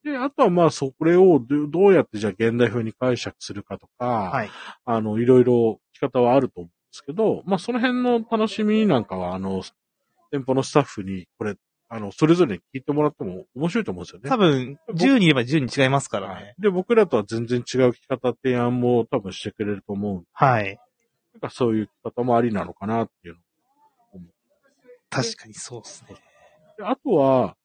[0.04, 4.50] で、あとはまあ、それをどどうやってじゃあ現代風に解釈するかとか、はい。
[4.84, 9.64] あの、いろいろ聞き方はあると思うんですけど、まあ、その辺の楽しみなんかは、あの、
[10.32, 11.56] 店舗のスタッフに、これ、
[11.90, 14.30] あの、それぞれに聞いてもらっても面白いと思うんですよね。
[14.30, 16.54] 多分、10人いれば10人違いますからね。
[16.60, 20.78] で、僕らとは全然違う聞き方、提案も多分してくれると思うはい。
[21.34, 23.40] なんかそういう方もありなのかなっていうの。
[25.10, 26.16] 確かにそうですね。
[26.78, 27.56] であとは、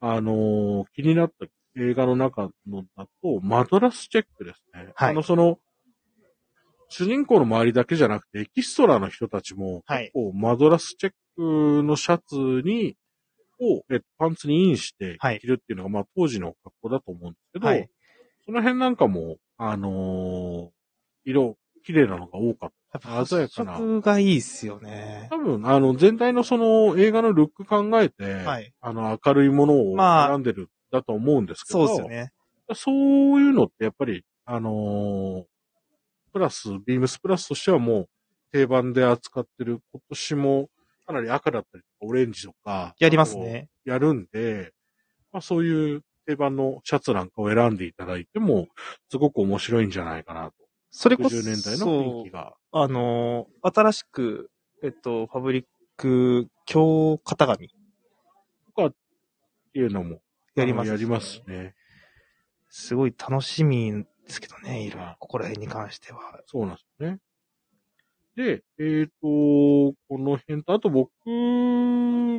[0.00, 4.92] あのー気になった映画の中のだと、マドラスチェックですね。
[4.94, 5.58] はいあの、その、
[6.88, 10.10] 主人公の周りだけじゃなくて、エキストラの人たちも、はい。
[10.12, 12.36] こうマドラスチェックのシャツ
[12.68, 12.96] に、
[13.62, 17.88] を、えっと、パンツにインしてはい着るっていうのが、まあ当時の格好だと思うんですけど、はい。
[18.44, 20.68] その辺なんかも、あのー
[21.24, 23.08] 色、綺麗なのが多かった。
[23.08, 25.28] やっぱ、鮮やかな発色がいいっすよね。
[25.30, 28.72] 多分、あの、全体のその映画のルック考えて、はい。
[28.80, 32.32] あの、明るいものをまあ選んでる、だと思うんですけど、そうですよね。
[32.74, 35.44] そういうのってやっぱり、あのー
[36.32, 38.08] プラス、ビームスプラスとしてはもう
[38.52, 40.68] 定番で扱ってる今年も
[41.12, 43.68] かなり赤だったりとかオレンジとか、やりますね。
[43.84, 44.72] やるんで、
[45.30, 48.68] まあそういう定番のシャツなんかを選んでいただいても、
[49.10, 50.54] すごく面白いんじゃないかなと。
[50.90, 52.54] それこそ、60年代の雰囲気が。
[52.72, 54.50] あのー新しく、
[54.82, 55.64] えっと、ファブリッ
[55.96, 57.70] ク、今日型紙っ
[59.72, 60.20] ていうのも、
[60.54, 61.74] やります、やりますね。
[62.68, 66.40] すごい楽しみですけどね、いろいろ、ここら辺に関しては。
[66.46, 67.18] そうなんですよね。
[68.36, 71.10] で、えっ、と、この辺と、あと僕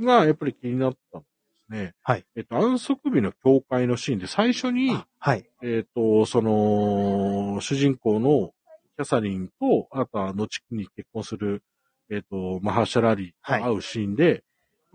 [0.04, 1.28] がやっぱり気になったのはで
[1.68, 1.94] すね。
[2.02, 2.26] はい。
[2.36, 5.46] えっ、と、安息日の教会のシーンで最初に、はい。
[5.62, 8.54] えっ、と、その、主人公の
[8.98, 11.64] キャサリンと、あとは後に結婚する、
[12.10, 14.42] えっ、と、マハーシャラリーと会うシーンで、やっ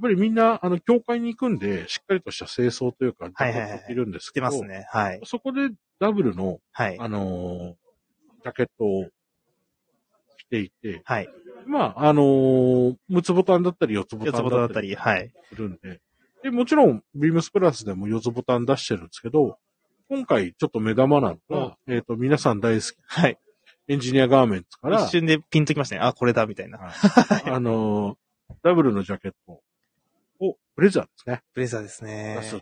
[0.02, 4.86] ぱりみんな、あの、教会に行くんで、しっかりとした清掃というか、はいはいはいジャケット着るんですしけど、てますね。
[4.90, 5.20] はい。
[5.24, 6.98] そこでダブルの、はい。
[6.98, 7.74] あのー
[8.42, 9.08] ジャケットを
[10.48, 11.28] 着ていて、はい。
[11.66, 15.32] まあ、あのー、6つボタンだったり4つボ四つタンだっりボタンだったたり、はい。
[15.48, 16.00] するんで、
[16.42, 19.58] で、もちろん、ビームスプラスでも4つボタン出してるんですけど、
[20.08, 23.38] 今回ちょっと目玉なのが、えっ、と、皆さん大好き、はい。
[23.88, 26.00] エンジニアガーメンツから一、瞬でピンときましたね。
[26.02, 26.78] あ、これだ、みたいな。
[27.46, 28.16] あのー
[28.62, 29.60] ダブルのジャケット
[30.40, 31.42] を、ブレザーですね。
[31.54, 32.38] ブレザーですね。
[32.40, 32.60] 出すっ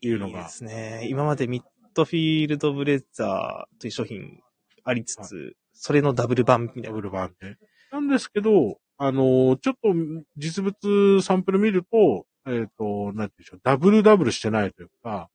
[0.00, 1.06] ていうのがいいですね。
[1.08, 1.64] 今までミッ
[1.94, 4.40] ドフィールドブレザーという商品
[4.84, 6.88] ありつつ、それのダブル版みたいな。
[6.90, 7.56] ダブル版で。
[7.90, 9.88] なんですけど、あのーちょっと
[10.36, 15.30] 実物サンプル見ると、えっ、と、なんていうんでしょう、ダブルダブルしてないというか、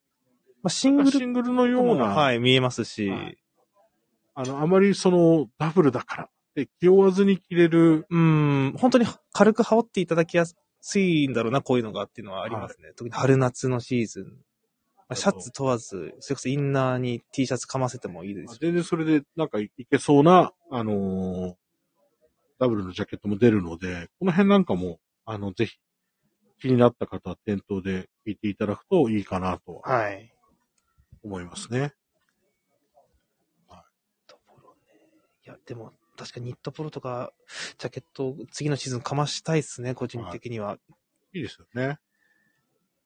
[0.61, 3.37] まあ、シングルシングルのような、はい、見えますし、はい
[4.35, 12.89] あの、あまりその、ダブルだからって気負わずに着れる、うん、本当に軽く羽織っていただきやすいんだろうな、こういうのがっていうのはありますね。
[12.95, 14.37] 特に春夏のシーズン。
[15.07, 18.59] まあシャツ問わず、それこそインナーに T シャツかませてもいいですし。
[18.59, 21.55] 全然それでなんかいけそうな、あのー
[22.57, 25.77] ダブルのジャケットも出るので、この辺なんかも、あの、ぜひ、
[26.59, 30.33] 気になった方は店頭で聞いていただくといいかなとははい。
[31.23, 31.93] 思いますね。
[34.27, 34.77] ところね。
[35.45, 37.33] いや、でも、確かニットポロとか、
[37.77, 40.77] ジャケットを次のシーズンかましたいですね、個人的には。
[41.33, 41.99] いいですよね。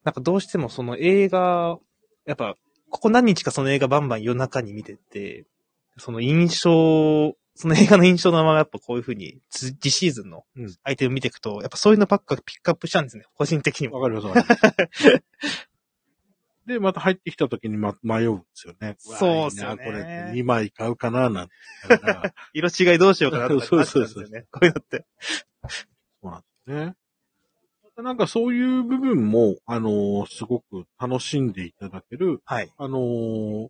[0.04, 1.80] なんかどうしてもその映画、
[2.30, 2.56] やっぱ、
[2.92, 5.48] ここ何日かその映画バンバン夜中に見てて、
[5.98, 14.00] その印象、その映画の印象のままやっぱこういう風に、つ次シーズンのうんアイテム見ていくと、やっぱそういうのばっかピックアップしたんですね、個人的にも。
[14.00, 15.24] わかります、わかります。
[16.68, 18.96] で、また入ってきた時に、ま、迷うんですよね。
[19.00, 21.54] そうっすよねこれって2枚買うかな、なんて。
[22.54, 24.48] 色違いどうしようかなとかなっちゃうんです そうそう。
[24.52, 25.08] こういうのって。
[26.22, 26.96] そうなんですね。
[28.02, 32.72] なんかそういう部分も、あのーすごく楽しんでいただける、はい。
[32.78, 33.70] あのー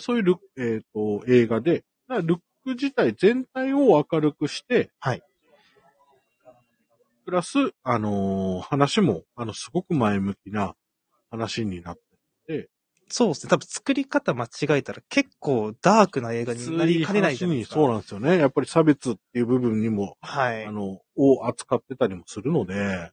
[0.00, 5.22] そういうルえっ、と、映画で、ルック自体全体を明るくして、はい。
[7.24, 10.74] プラス、あのー話も、あの、すごく前向きな
[11.30, 11.98] 話になっ
[12.46, 12.68] て、
[13.10, 13.50] そうですね。
[13.50, 17.74] 多分作り方間違えたら結構ダークな映画になりかねないじゃないですか。
[17.76, 18.38] そうなんですよね。
[18.38, 20.70] やっぱり差別っていう部分にも、はいあ。
[20.70, 23.10] の、を扱ってたりもするので、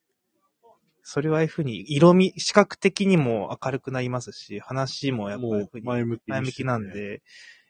[1.07, 5.45] それはああいうふうに、色味、視覚的にも明るくなりますし、話もやっぱ
[5.77, 7.21] り前向き前向きなんで、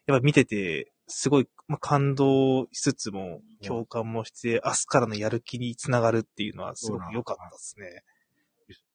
[0.07, 7.75] やっぱ見てて、すごい、まあ、感動しつつも、共感もして、明日からのやる気につながるっていうのはすごく良かったです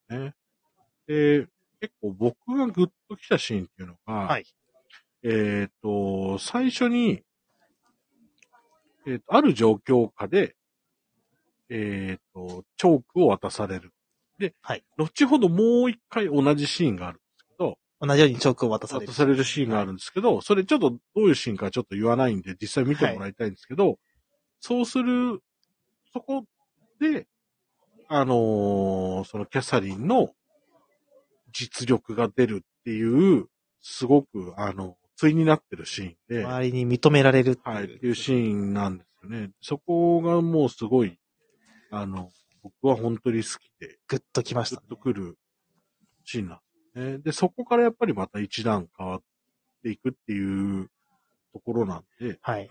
[0.09, 0.19] ね。
[0.19, 0.33] ね。
[1.05, 1.47] で、
[1.79, 4.45] 結構僕がグッときたシーンっていうのが、はい。
[5.21, 7.21] えっ、と、最初に、
[9.05, 10.55] えっ、と、ある状況下で、
[11.69, 13.93] えっ、と、チョークを渡される。
[14.41, 19.11] で、はい後ほどもう一回同じシーンがあるんですけど、同じようにチョークを渡される。
[19.11, 23.97] 渡されるシーンがあるんですけど、それちょっとどういうシーンかちょっと言わないんで、実際見てもらいたいんですけど、
[24.59, 25.41] そうする、
[26.13, 26.43] そこ
[26.99, 27.27] で、
[28.07, 30.31] あのーそのキャサリンの
[31.53, 33.45] 実力が出るっていう、
[33.81, 37.97] すごく、あの、対になってるシーンで、周りに認められるってはい、いう。
[37.97, 39.51] っていうシーンなんですよね。
[39.61, 41.19] そこがもうすごい、
[41.91, 42.31] あの、
[42.63, 44.89] 僕は本当に好きで、グッときましグッたね。
[44.89, 45.37] とくる
[46.25, 47.17] シーンなんですね。
[47.19, 49.21] で、そこからやっぱりまた一段変わっ
[49.83, 50.89] ていくっていう
[51.53, 52.69] ところなんで、はい。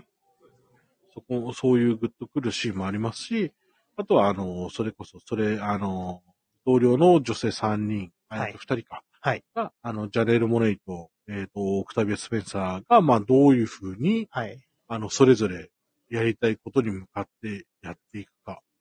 [1.13, 3.53] そこ、そういうグッとくるシーンもありますし、
[3.97, 6.23] あとは、あの、それこそ、それ、あの、
[6.65, 9.45] 同僚の女性3人、はいえっと2人か、はい。
[9.55, 14.59] が、あの、ジャネール・モネイと、えっ、と、オクタビア・スペンサーが、まあ、どういうふうに、はい。
[14.89, 15.71] あの、それぞれ
[16.09, 18.40] やりたいことに向かってやっていくか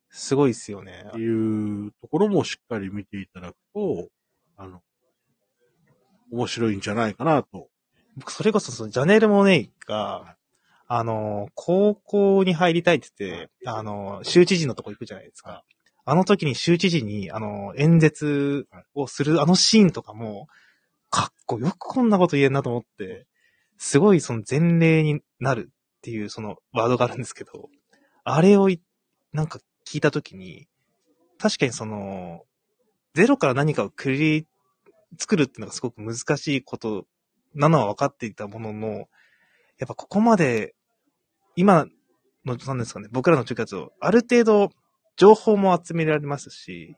[0.10, 1.18] すごいですよねって。
[1.18, 4.10] いうところもしっかり見ていただくと、
[4.58, 4.82] あの、
[6.32, 7.70] 面白いんじゃないかなと。
[8.18, 10.36] 僕、それこそ、その、ジャネル・モネイが、
[10.88, 15.64] あの、高校に入りたいって言って、あの、州知事のとこ行くじゃないですか。
[16.06, 20.48] あの時に州知事に、あの、演説をするあのシーンとかも、
[21.12, 23.28] かっこよくこんなこと言えんなと思って、
[23.78, 27.70] すごいその前例になるっていうそのワードがあるんですけど、
[28.24, 28.82] あれをい
[29.34, 30.68] なんか聞いた時に、
[31.40, 32.44] 確かにその、
[33.16, 34.46] ゼロから何かをクリ
[35.18, 37.06] 作るっていうのがすごく難しいこと
[37.56, 38.90] なのは分かっていたものの、
[39.80, 40.76] やっぱここまで、
[41.56, 41.88] 今
[42.46, 44.70] の、なんですかね、僕らの中活を、ある程度、
[45.18, 46.96] 情報も集められますし、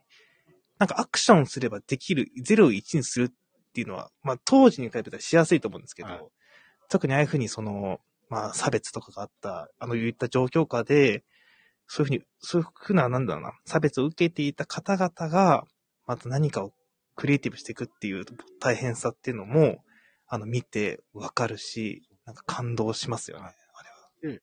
[0.78, 3.28] なんかアクションすればできる、0を1にするっ
[3.72, 6.20] ていうのは、まあ当時に比べたらしやすいと思うんですけど、はい。
[6.90, 11.24] 特にああいうふうにその、まあ差別とかがあった、あの言った状況下で、
[11.94, 15.66] そういうふうに、そういうふうな、なんだろうな、差別を受けていた方々が、
[16.06, 16.72] また何かを
[17.16, 18.24] クリエイティブしていくっていう
[18.60, 19.84] 大変さっていうのも、
[20.26, 24.40] あの、見てわかるし、なんか感動しますよね、はいあれは。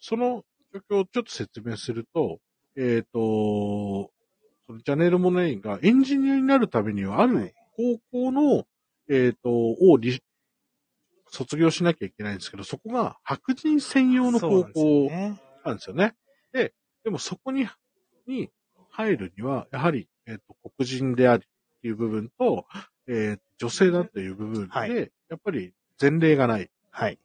[0.00, 2.38] その状況をちょっと説明すると、
[2.74, 4.10] えっ、と、
[4.66, 7.52] そのジャネール・モネイがエンジニアになるためには、あはるい
[8.10, 8.64] 高校の、
[9.10, 10.22] えっ、と、をり
[11.30, 15.38] 卒業しなきゃいけないんですけど、そこが白人専用の高校ね。
[15.66, 16.14] なんですよね。
[17.08, 17.66] で、でもそこに、
[18.26, 18.50] に
[18.90, 22.66] 入るには、やはり、えっ、と、黒人でありっていう部分と、
[23.06, 26.70] えー女性だという部分で、はいやっぱり前例がない。
[26.92, 27.18] はい。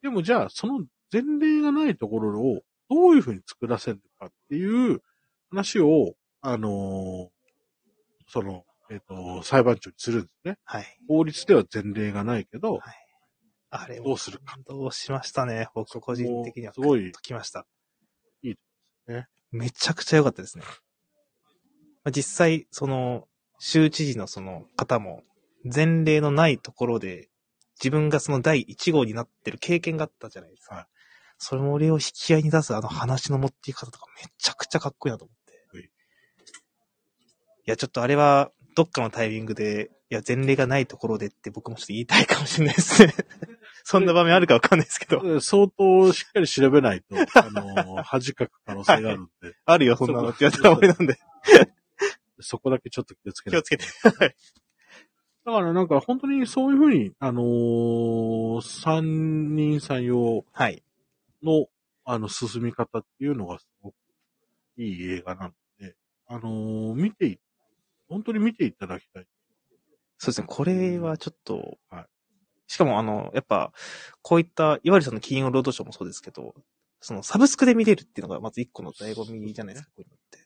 [0.00, 5.02] でもじゃあ、その前例がないところをどういうふうに作らせるかっていう
[5.50, 7.28] 話を、あのー
[8.26, 10.58] その、えっ、と、裁判長にするんですね。
[10.64, 10.98] はい。
[11.08, 13.04] 法律では前例がないけど、はい
[13.76, 14.56] あれどうするか。
[14.68, 15.68] どうしましたね。
[15.74, 16.72] 僕個人的には。
[16.72, 17.66] すごいときました。
[19.50, 20.64] めちゃくちゃ良かったですね。
[22.04, 25.22] まあ実際、その、州知事のその方も、
[25.64, 27.28] 前例のないところで、
[27.80, 30.74] 自分がその第1号になってる経験があったじゃないですか。
[30.76, 30.86] はい
[31.38, 35.76] それも俺を引き合いに出すあの話の持っていき方とかめちゃくちゃかっこいいなと思って。
[35.76, 35.90] はいい
[37.66, 43.14] や、ちょっとあれは、どっかのタイミングで、いや、前例がないところでって僕もちょっと言いたいかもしれないですね。
[43.86, 45.40] そんな場面あるかわかんないですけど。
[45.40, 51.18] 相当しっかり調べないと、 あのー恥かく可能性があるんで、あるよ、そんなのって言われたら俺なんで。
[52.40, 53.84] そこだけちょっと気をつけない気をつけて。
[54.08, 54.36] はい
[55.46, 60.82] だからなんか本当にそういうふうに、あのー三人三様はい。
[61.42, 61.66] の、
[62.06, 63.94] あの、進み方っていうのがすごく
[64.78, 65.94] いい映画なので、
[66.28, 67.38] あのー見てい、
[68.08, 69.26] 本当に見ていただきたい。
[70.16, 72.06] そうですね、これはちょっと、はい
[72.66, 73.72] しかもあの、やっぱ、
[74.22, 76.54] こういった、いわゆるその金曜ロードショーもそうですけど、
[77.00, 80.38] そのサブスクで見れるっていうのがまず一個の醍醐味じゃないですか、こういうのって。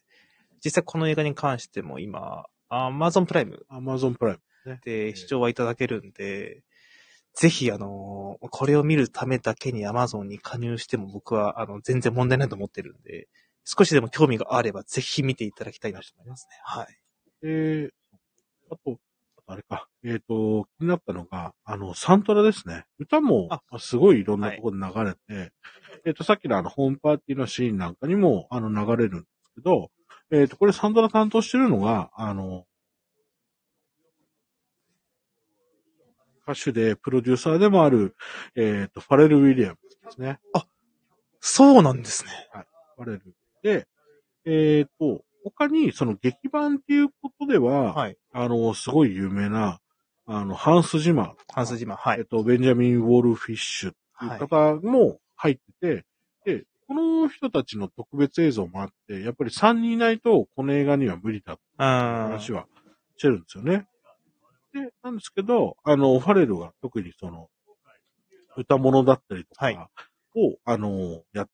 [0.64, 4.42] 実際この映画に関しても今、アマゾンプライムアマゾンプライム。
[4.85, 6.62] で視聴はいただけるんで、
[7.33, 13.28] ぜひあの、これを見るためだけにアマゾンに加入しても僕はあの、全然問題ないと思ってるんで、
[13.64, 16.59] 少しでも興味があればぜひ見ていただきたいなと思いますね。
[16.64, 16.98] はい。
[17.46, 17.90] で、
[18.70, 18.96] あと、あ
[19.48, 22.84] とあれか、えっ、と、気になったのが、あの、サントラですね。
[22.98, 25.14] 歌もあ、すごいいろんなところで流れ
[25.46, 25.52] て、
[26.04, 29.90] えっ、と、さっきのあの、ホームパーティーのシーンなんかにも、あの、流れるんですけど、
[30.30, 32.66] えっ、と、これサントラ担当してるのが、あの、
[36.46, 38.14] 歌手でプロデューサーでもある、
[38.54, 40.38] えっ、と、ファレル・ウィリアムズですね。
[41.40, 42.30] そうなんですね。
[42.96, 43.22] ファレル。
[43.62, 43.87] で、
[44.44, 48.16] えっ、と、他に、その劇版っていうことでは、はい。
[48.32, 49.80] あの、すごい有名な、
[50.26, 51.34] あの、ハンス・ジマー。
[51.52, 51.96] ハンス・ジマン。
[51.96, 52.20] はい。
[52.20, 56.04] えっと、ベンジャミン・ウォルフィッシュっていう方も入ってて、
[56.44, 61.87] で、この人たちの特別映像もあって、やっぱり3人いないと、この映画には無理だってうん。
[61.87, 62.66] 話は
[63.16, 63.87] してるんですよね。
[64.72, 67.48] で、なんですけど、あの、ファレルが特にその、
[68.56, 69.90] 歌物だったりとはいか
[70.34, 71.46] を、あの、や、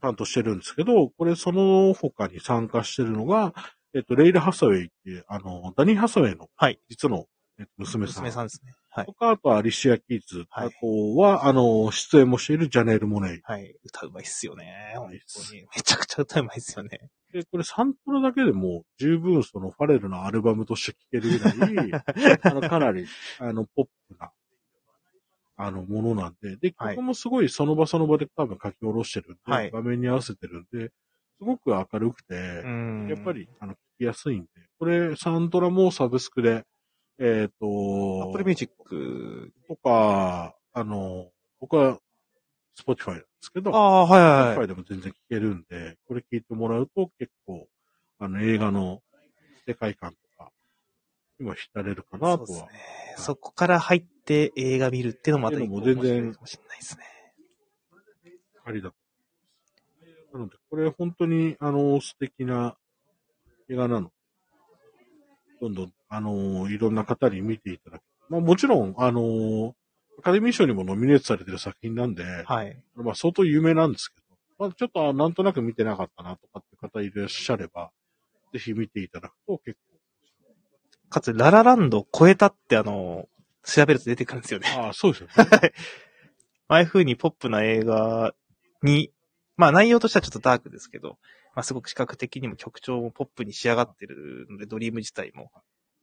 [0.00, 3.54] 担当してるんですけど、これその他に参加してるのが、
[3.94, 7.26] えっと、レイル・ハサウェイっていう、あの、ダニー・ハサウェイの、はい実の、
[7.58, 8.24] えっと、娘さん。
[8.24, 8.72] 娘さんですね。
[8.88, 9.12] はいと。
[9.12, 10.44] か、あとはアリシア・キーズ。
[10.48, 13.40] はいあとは、あの、出演もしているジャネール・モネイ。
[13.42, 13.74] はい。
[13.84, 14.94] 歌うまいっすよね。
[14.96, 15.62] 本当に。
[15.74, 17.10] めちゃくちゃ歌うまいっすよね。
[17.32, 21.92] で、これサントラだけでも十分そのファレルのアルバムとして聴けるぐらい、
[22.42, 23.06] あの、かなり、
[23.38, 24.32] あの、ポップな、
[25.62, 30.90] あの、ものなんで、で、はい曲もすごいその場その場で多分書き下ろしてるんで、はい場面に合わせてるんで、
[31.40, 33.06] すごく明るくて、うん。
[33.08, 33.32] やっぱ。
[33.32, 36.64] り、あの、聴きやすいんで、これ、サントラもサブスクで、
[37.18, 39.52] えっ、アップルと、ミュージック。
[39.66, 41.98] とか、あの、僕は、
[42.74, 44.68] Spotify なんですけど、ああ、はいはいはい。
[44.68, 47.66] でも全然聞けるんで、これ聞いてもらうと結構、
[48.18, 49.02] あの、映画の
[49.66, 50.52] 世界観とか、
[51.38, 52.36] 今浸れるかなとは。
[52.38, 52.68] そうですね。
[53.16, 57.04] そこから入って映画見るっていうのもまた一個面全然白いかもしれないですね。
[58.64, 58.96] ありだと。
[60.32, 62.76] なので、これ本当に、あの、素敵な
[63.68, 64.12] 映画なの。
[65.60, 68.02] どんどん、あの、いろんな方に見ていただく。
[68.28, 69.74] まあもちろん、あの、
[70.20, 72.80] アカデミー賞にもノミネートされてる作品なんで、はい。
[72.94, 77.90] まあ相当有名なんですけど、まあちょっとあなんとなく見てなかったなとかって方いらっしゃれば、
[78.52, 79.76] ぜひ見ていただくと結
[81.08, 83.28] かつ、ララランドを超えたってあの、
[83.64, 84.68] 調べると出てくるんですよね。
[84.74, 85.34] 構、ああ、そうですよね。
[86.68, 88.32] ああいう風にポップな映画
[88.82, 89.10] に、
[89.56, 91.18] まあ内容としてはちょっとダークですけど、
[91.54, 95.50] まあすごく視覚的にも曲調もポップに仕上がってるので、ドリーム自体も。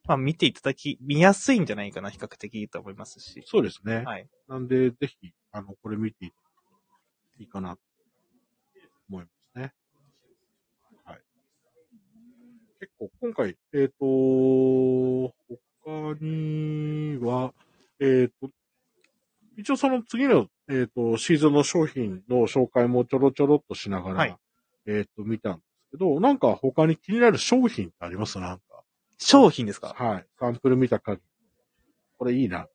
[0.06, 3.44] まあ見ていただき、見やすいんじゃないかな、比較的と思いますし。
[3.46, 4.04] そうですね。
[4.06, 4.28] はい。
[4.48, 6.32] なんで、ぜひ、あの、これ見てい
[7.40, 7.82] いいかなと
[9.10, 9.74] 思いますね。
[11.06, 11.22] はい。
[12.80, 17.54] 結構、今回、えっ、と、他には、
[18.00, 18.50] えっ、と、
[19.58, 24.36] 一応その次の、えっ、と、シーズンの商品の紹介もちょろちょろっとしながら、はい
[24.86, 28.64] えっ、と、見たんですけど、なんか他に気になる商品ってありますなんか？
[29.18, 29.96] 商品ですか？
[29.98, 30.26] はい。
[30.40, 31.24] サンプル見た限り。
[32.18, 32.68] これいいな。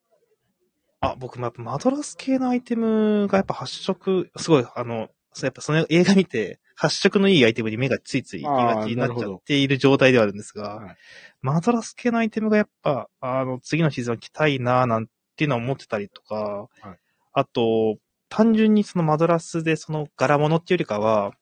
[1.01, 10.97] あ、僕もやっぱマドラス系のアイテムがやっぱ発色、すごい、あの、そうやっぱその映画見て、発色のいいアイテムに目がついつい行きがちになっちゃっている状態ではあるんですが、はい。
[11.41, 16.99] マドラス系のアイテムがやっぱ、あの、次のシーズンは着たいななんていうのを思ってたりとか、はい。
[17.35, 21.35] あと、単純にそのマドラスでその柄物っていうよりかは、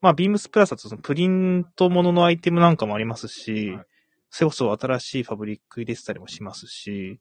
[0.00, 3.86] まあ、ビームスプラスだとそのプリントもののアイテムなんかもありますし、はい。
[4.30, 7.20] それこそ新しいファブリック入れてたりもしますし、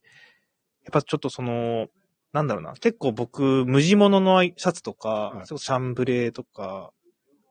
[0.85, 1.89] やっぱちょっとその、
[2.31, 5.31] なんだろうな、結構僕、無地物のシャツとか、はい。
[5.31, 6.93] それこそシャンブレーとか、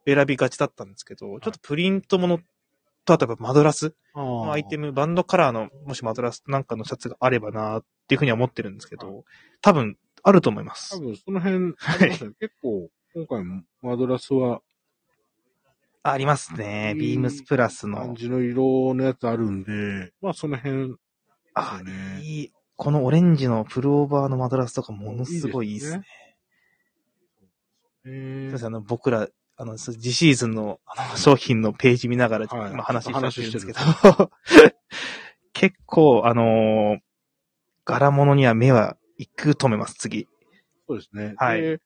[0.07, 2.39] 選びがちだったんですけど、ちょっとプリントもの
[3.05, 4.87] と、あとやっぱマドラスのアイテム。
[4.89, 9.25] ム、バンドカラーの、もしマドラスなんかのシャツがあればなっていうふうには思ってるんですけど、
[9.61, 11.01] 多分、あると思いま多す。
[11.01, 14.61] 分その辺、ありますね結構、今回もマドラスは、
[16.03, 16.93] ありますね。
[16.97, 18.15] いいビームスプラスの感。
[18.15, 20.97] じの色のやつあるんで、まあその辺、ね、
[22.23, 22.53] いい。
[22.77, 26.05] このオレンジのプルオーバーのマドラスとかものすごいいいですね。
[28.07, 29.29] えすいーませんあの、僕ら、
[29.61, 32.73] あの、次シーズンのあの商品のページ見ながら、はい。
[32.73, 33.79] 今話しちゃってるんですけど。
[33.79, 34.31] 話、
[35.53, 37.01] 結構、あのー
[37.85, 40.29] 柄物には目は行くと思います、次。
[40.87, 41.35] そうですね。
[41.37, 41.61] はい。
[41.61, 41.77] で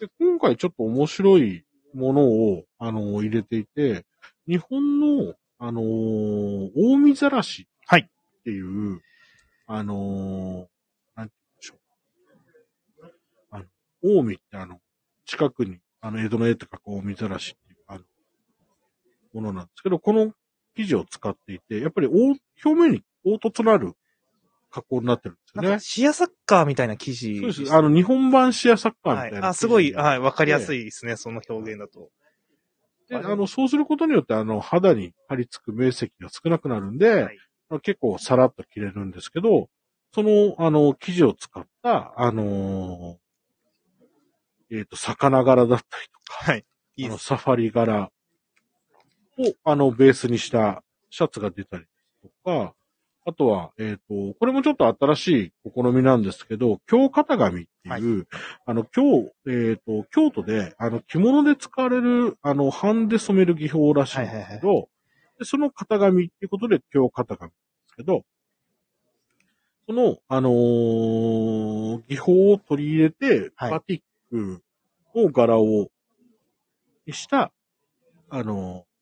[0.00, 1.64] で今回ちょっと面白い
[1.94, 4.04] ものを、あの、入れていて、
[4.48, 7.68] 日本の、あのー、大見ざらし。
[7.86, 8.00] はい。
[8.00, 9.00] っていう、
[9.66, 10.66] あのー、
[11.14, 13.12] なんて言うんでしょう。
[13.50, 13.64] あの、
[14.02, 14.80] 大見ってあの、
[15.24, 18.00] 近くに、あの、江戸の絵って書く大見ざらしっていう、あの、
[19.32, 20.32] ものなんですけど、この
[20.76, 22.38] 生地を使っていて、やっぱり大表
[22.74, 23.94] 面に凹凸のある
[24.70, 25.84] 加工になってるんですよねなんか、。
[25.84, 27.72] シアサッカーみたいな記事そうです。
[27.72, 29.38] あの、日本版シアサッカーみたいな。
[29.38, 29.50] はい。
[29.50, 30.60] あ、すごい、はい、わかりやい。
[30.62, 32.10] すいですね、その表現だと。
[33.08, 37.38] で、あの、そうすることによって、あの、肌に張り付く面積が少なくなるんで、はい
[37.80, 39.70] 結構さらっと切れるんですけど、
[40.14, 43.21] その、あの、生地を使った、あのー
[44.72, 46.64] えっ、と、魚柄だったりとか、はい。
[46.96, 47.18] いいあの。
[47.18, 48.10] サファリ柄。
[49.38, 51.84] を、あの、ベースにしたシャツが出たり
[52.22, 52.74] とか、
[53.24, 58.26] あとは、えっ、と、これもちょっと新しい試みなんですけど、京型紙っていう、
[58.66, 59.02] あの、京、
[59.46, 64.88] えっ、と、京都で、あの、着物で使われる、あの、版で染める技法らしいんですけど、で
[65.40, 67.56] でその型紙っていうことで京型紙で
[67.88, 68.22] すけど、
[69.86, 73.70] その、あのー技法を取り入れて、はい。
[73.70, 74.02] バティッ
[74.32, 74.62] ク
[75.14, 75.88] の柄を、
[77.06, 77.52] にした、
[78.30, 78.92] あのー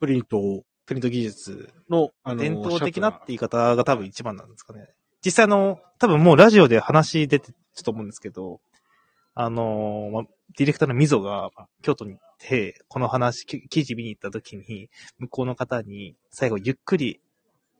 [0.00, 4.88] プリントをプリント技術、の、あのー伝統的なってシ言い方が多分一番なんですかね。
[5.24, 8.60] 実際あの、多分もうラジオで話出てたと思うんですけど、
[9.34, 10.24] あのま
[10.58, 11.50] ディレクターの溝が
[11.82, 17.20] 京都に行って、この話、き記事見に行った時に、向こうの方に最後ゆっくり、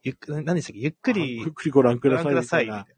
[0.01, 0.79] ゆっく何でしたっけ？
[0.79, 2.33] ゆっくりゆっくりご覧くごださい。
[2.33, 2.92] 覧ください。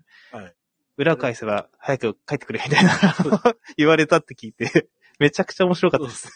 [0.97, 2.91] 裏返せば早く帰ってくれみたいな
[3.77, 4.87] 言われたって聞いて、
[5.19, 6.29] めちゃくちゃ面白かったです。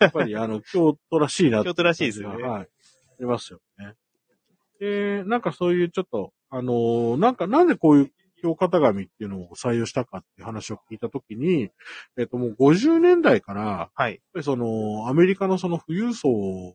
[0.00, 2.62] やっぱり、あの、京都らしいな京都らしいですよねはい。
[2.62, 2.66] あ
[3.20, 3.94] りますよね。
[4.80, 11.70] で、なんかそういうちょっと、あのーなんかなんでこういう京型紙っていうのを採用したかっていう話を聞いたときに、
[12.18, 14.20] えっ、ともう50年代から、やっはい。
[14.32, 16.74] ぱりその、アメリカのその富裕層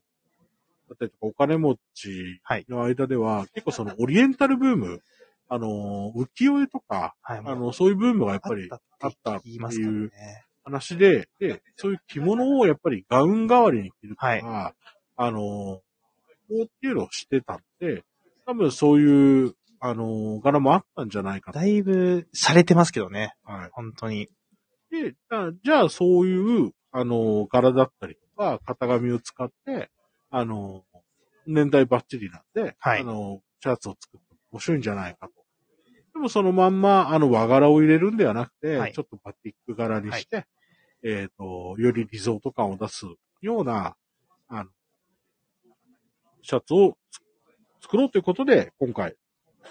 [0.90, 5.02] だったりとかお金持ちはいの間では、結構そのオリエンタルブーム、
[5.50, 7.42] あのー浮世絵とか、はい。
[7.46, 10.12] あの、そういうブームがやっぱりああったって言いうね。
[10.64, 14.74] 話で、で、そういう着物をやっぱりガウン代わりに着るから、
[15.16, 15.82] あの、こ
[16.52, 18.04] うっていうのをしてたんで、
[18.46, 21.60] 多分そういう、あの、柄もあったんじゃないかと。
[21.60, 23.36] だいぶ、洒落てますけどね。
[23.44, 23.70] はい。
[23.72, 24.28] 本当に。
[24.92, 25.14] で、
[25.64, 29.90] じゃあそういう、あの、柄だったりとか、型紙を使って、
[30.30, 30.84] あの、
[31.46, 34.27] 年代バッチリなんで、はいあの、シャツを作って
[34.58, 35.34] 面白いんじゃないかと。
[36.14, 40.46] でもそのまんま、あの、和柄を入れるんではなくて、はいちょっとバティック柄にして、
[41.04, 43.06] えっ、と、よりリゾート感を出す
[43.42, 43.96] ような、
[44.48, 44.70] あの、
[46.42, 47.20] シャツをつ
[47.84, 49.16] 作ろうということで、今回、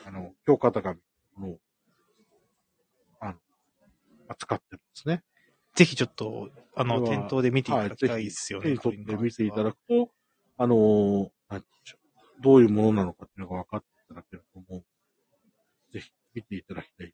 [0.07, 1.01] あの、京型紙
[1.39, 1.57] の、
[3.19, 3.35] あの、
[4.29, 5.23] 扱ってるんですね。
[5.75, 8.67] ぜひちょっと、あの、これは店頭で見ていただきたはいいですよね。
[8.67, 9.65] 手に取って見ていたく。
[9.65, 10.11] だくと、
[10.59, 11.99] あのーなんて言うんでしょ
[12.39, 14.85] うどういうものなのかっていうのが分かっていただけると思う。
[15.93, 17.13] ぜひ見ていただきたい。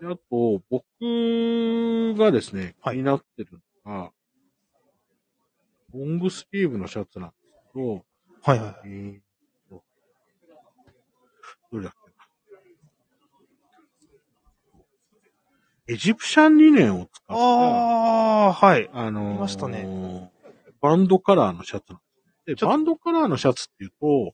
[0.00, 4.12] であと、僕がですね、気はいになってるのが、
[5.92, 8.04] ロングスリーブのシャツなんですけど、
[8.42, 8.74] はいはいはい。
[8.84, 9.22] えーっ
[9.68, 9.82] と、
[11.72, 12.10] どれだっけな。
[15.88, 18.88] エジプシャンリネンを使った、ああー、はい。
[18.92, 20.30] あのー見ましたね
[20.80, 22.00] バンドカラーのシャツなん
[22.46, 22.60] です。
[22.60, 24.32] で、バンドカラーのシャツっていうと、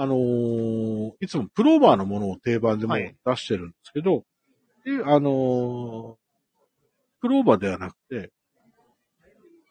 [0.00, 4.22] あのーいつもプローバーのものを定番でも出してるんですけど、
[4.84, 6.14] で、あのー
[7.20, 8.30] プローバーではなくて、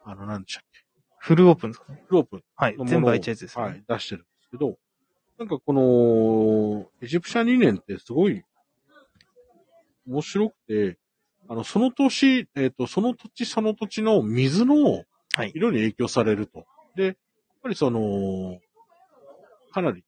[0.04, 0.80] あの、何でしたっけ？
[1.20, 2.04] フルオープンですかね？
[2.10, 3.64] プロープンはい全部開いちゃうやつですね。
[3.64, 4.78] はい、出してるんですけど、
[5.40, 8.44] なんかこの、エジプシャン理念ってすごい
[10.06, 10.98] 面白くて、
[11.48, 15.04] あの、その年、えっ、と、その土地その土地の水の
[15.36, 15.52] はい。
[15.56, 16.66] 色に影響されると。
[16.96, 17.16] で、やっ
[17.62, 18.58] ぱりその、
[19.72, 20.04] かなり、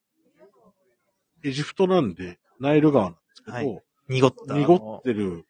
[1.44, 4.54] エジプトなんで、ナイル川なんですけど、はい濁った。
[4.54, 5.46] 濁ってる、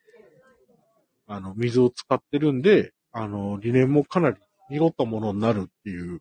[1.26, 4.36] あの、水を使ってるんで、あの、理念もかなり
[4.68, 6.20] 濁ったものになるっていう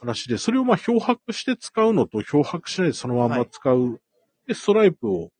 [0.00, 4.00] 話で、それをまあ漂白して使うのと漂白しないでそのまんま使う、
[4.46, 5.30] で、ストライプを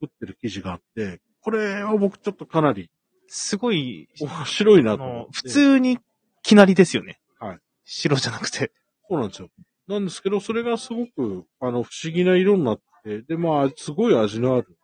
[0.00, 2.90] 作ってる生地があって、これは僕ちょっとかなり
[3.34, 5.26] すごい、面白いあなと思って。
[5.26, 5.98] の、普通に
[6.42, 7.18] きなりですよね。
[7.38, 7.58] はい。
[7.84, 8.72] 白じゃなくて。
[9.08, 9.48] そうなんですよ。
[9.88, 14.76] なんですけど、それがすごく、あの、不思議な色になって、で、まあ、すごい味のある、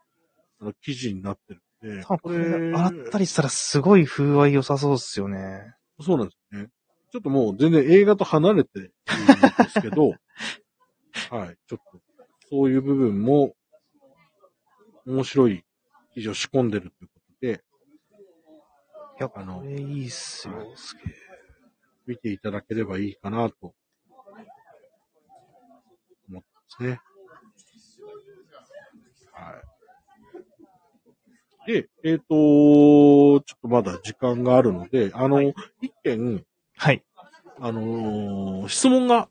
[0.60, 1.62] あの、生地になってる
[1.92, 5.74] んで、これ、洗ったりしたらすごい風合い良さそうですよね。
[6.00, 6.68] そうなんですね。
[7.10, 10.10] ちょっともう全然映画と離れているんですけど、
[11.30, 12.00] はい、ちょっと、
[12.50, 13.54] そういう部分も、
[15.06, 15.64] 面白い
[16.12, 17.64] 記事を仕込んでるということで、
[19.20, 20.66] いや、あのこれいいっすよはい。
[20.76, 21.14] すげえ。
[22.06, 23.74] 見ていただければいいかなと、
[26.28, 27.00] 思ってますね。
[29.38, 29.62] は
[31.68, 31.72] い。
[31.72, 36.44] で、えっ、と、ちょっとまだ時間があるので、あの、はい一件、
[36.76, 37.04] はい。
[37.60, 39.28] あのー質問が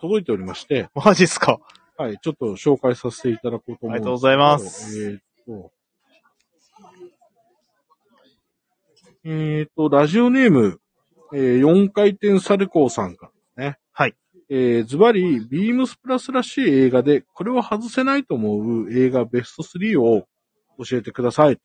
[0.00, 1.58] 届いておりまして、マジっすか？
[1.96, 5.72] はい、ちょっと紹介させていただこうと思うんですありがとうございますえっ、と、
[9.24, 10.80] えっ、と、ラジオネーム、
[11.32, 13.32] えー、4回転サルコーさんか。
[14.50, 20.26] えー、ズバリ、ビームスプラスらしい映画で、これは外せないと思う映画ベスト3を
[20.84, 21.58] 教えてください。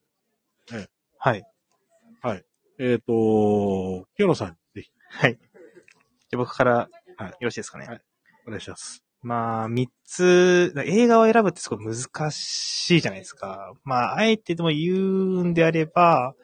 [2.19, 2.45] はい。
[2.79, 5.35] えっ、と、清野さんにぜひはい。
[5.35, 7.85] じゃあ僕から、はいよろしいですかね。
[7.85, 8.01] はい
[8.45, 9.03] お願いします。
[9.21, 13.73] まあ、三つ、映画を選ぶってすごい難しいじゃないですか。
[13.85, 16.35] まあ、あえてでも言うんであれば、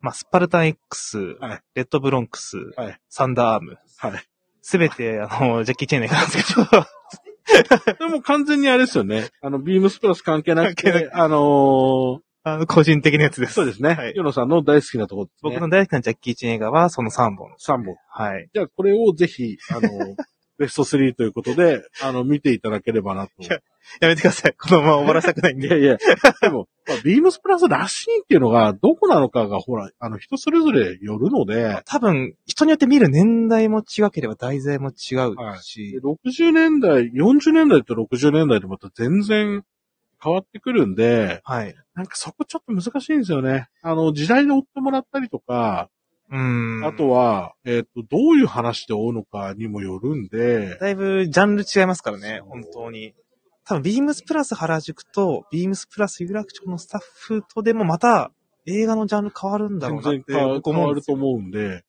[0.00, 4.31] まあ、スパルタン X、はいレッドブロンクス、はいサンダーアーム、はい。
[4.62, 9.28] すべて、あの、ジャッキー・チェーンの映画なんですけど、 でも完全にあれですよね。
[9.42, 13.54] あの、ビームスプラス関係なくて、あのーあの、個人的なやつです。
[13.54, 13.94] そうですね。
[13.94, 15.30] はいヨノさんの大好きなところね。
[15.42, 17.50] 僕の大好きなジャッキー・チェーン映画は、その3本。
[17.60, 17.96] 3本。
[18.08, 18.48] はい。
[18.52, 19.88] じゃあ、これをぜひ、あの、
[20.58, 23.32] ベスト3ということで、あの、見ていただければなと。
[23.40, 23.58] いや
[24.00, 24.54] やめてください。
[24.54, 25.66] このまま終わらせたくないんで。
[25.66, 25.96] いやいや、
[26.40, 39.64] でも、まあ、ビームスプラスらしいっていうのが、どこなのかが、ほら、あの、人それぞれよるので、多分、人によって見る年代も違ければ題材も違うでし、60年代、40年代と60年代でまた全然
[40.22, 41.74] 変わってくるんで、はい。
[41.94, 43.68] なんかそこちょっと難しいんですよね。
[43.82, 45.90] あの、時代で追ってもらったりとか、
[46.32, 46.84] うーん。
[46.84, 53.14] あとは、えっ、と、どういう話で追うのかにもよるんで、だいぶジャンル違いますからね、本当に。
[53.64, 58.32] 多分、ビームスプラス原宿と、ビームスプラス有楽町のスタッフとでもまた、
[58.64, 61.84] 映画のジャンル変わるんだろ全うなって然変わると思うんで、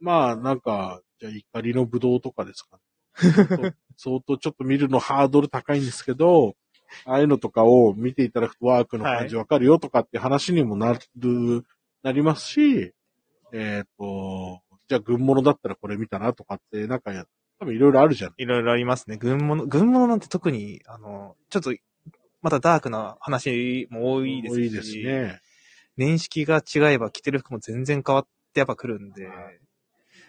[0.00, 2.82] まあ、なんか、じゃあ、怒りのブドウとかですかね。
[3.98, 6.56] 相当ちょっと見るのハードル高いんですけど、
[7.04, 11.64] ああいうのとかを見ていただくとワークの感じわかるよとかって話にもなる、
[12.02, 12.94] なりますし、
[13.52, 17.24] えっ、と、じゃあ軍物だったらこれ見たなとかって、なんかや、
[17.58, 18.34] 多分いろいろあるじゃん。
[18.36, 19.16] いろいろありますね。
[19.16, 21.74] 軍物、軍物なんて特に、あの、ちょっと、
[22.40, 25.40] またダークな話も多いですし、多いですね。
[25.96, 29.28] 年式が違えば着てる服も全然変わってやっぱ来るんで、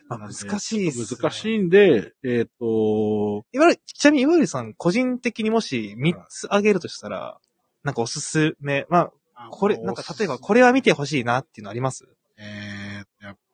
[0.10, 0.94] まあ難しいね。
[0.94, 7.40] 難しいんで、えっ、と、いわゆる、ちなみに岩入さん、個人的にもし3つあげるとしたら、
[7.84, 12.06] なんかおすすめ、まあ、これ、なんか例えばこれは見てほしいなっていうのあります？
[12.38, 12.83] えー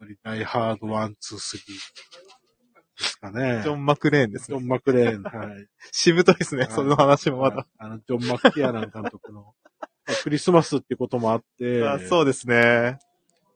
[0.06, 1.40] りダイハード1、2、3
[2.98, 3.62] ですかね。
[3.64, 4.58] ジョン・マクレーンですね。
[4.58, 5.68] ジョン・マクレーン、はい。
[5.92, 7.66] しぶといですね、はいその話もまだ。
[7.78, 9.50] あの、ジョン・マッキアナン監督の、ま
[9.82, 9.90] あ
[10.24, 12.98] クリスマスってこともあって、あそうですね。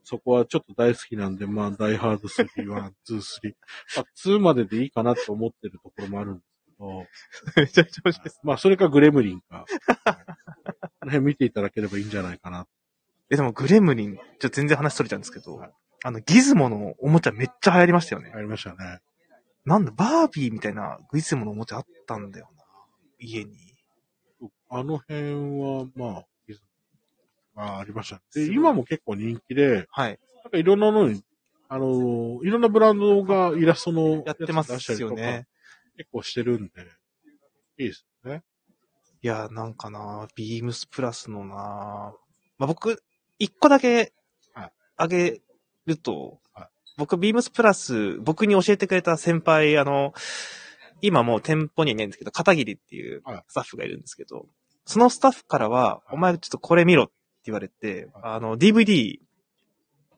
[0.04, 2.70] そこはちょっと大好きなんで、まあ、ダイハード3、1、2、3。
[2.70, 2.92] まあ、
[4.26, 8.40] 2まででいいかなと思ってるところもあるんですけど、めちゃくちゃ面白いです。
[8.44, 9.66] まあ、それかグレムリンか。
[10.04, 10.16] はい
[11.04, 12.66] この辺見ていただければいいんじゃないかな。
[13.30, 15.72] え、でもグレムリン、ちょっと全然話取れちゃうんですけど、はい
[16.04, 18.32] あの、ギズモのおもちゃめっちゃ流行りましたよね。
[18.36, 19.00] ありましたね。
[19.66, 22.64] なんだ、バービーみたいなギズモのおもちゃあったんだよな。
[23.20, 23.56] 家に。
[24.70, 26.26] あの辺は、まあ、
[27.56, 28.48] まあ、ありましたね。
[28.48, 30.20] で、今も結構人気で、はい。
[30.44, 31.24] なんかいろんなのに、
[31.70, 35.48] あの、いろんなブランドがイラストのやってますよね。
[35.96, 36.82] 結構してるんで、
[37.78, 38.44] いいですよね。
[39.22, 41.56] いや、なんかな、ビームスプラスのな、
[42.58, 43.02] まあ、僕、
[43.40, 44.12] 一個だけ
[44.54, 45.42] はい、あげ
[45.86, 50.14] ると、はい僕、ビームスプラス、僕に教えてくれた先輩、あの、
[51.02, 54.46] 今もう店舗にはいないんですけど、片桐っていうはいスタッフがいるんですけど、
[54.86, 57.14] そのスタッフからは、いお前ちょっとこれ見ろって
[57.46, 59.18] 言われて、はあの、DVD、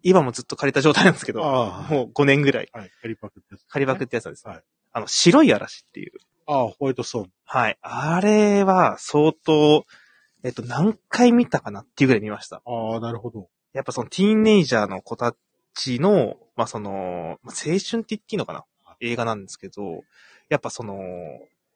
[0.03, 4.47] 今もずっと借りた状態なんですけど、もう5年ぐらいはい、カリパクってやつ、借りパクってやつなんです。
[4.47, 4.63] はい
[4.97, 6.13] あの、白い嵐っていう。
[6.47, 7.31] ああ、ホワイトソーン。
[7.43, 7.77] はい。
[7.81, 9.85] あれは相当、
[10.41, 12.61] えっと、何回見たかなっていうぐらい見ました。
[12.65, 13.49] ああ、なるほど。
[13.73, 15.35] やっぱそのティーンネイジャーの子た
[15.75, 18.65] ちの、まあその、まあ青春って言っていいのかな？
[19.01, 20.03] 映画なんですけど、
[20.49, 20.99] やっぱその、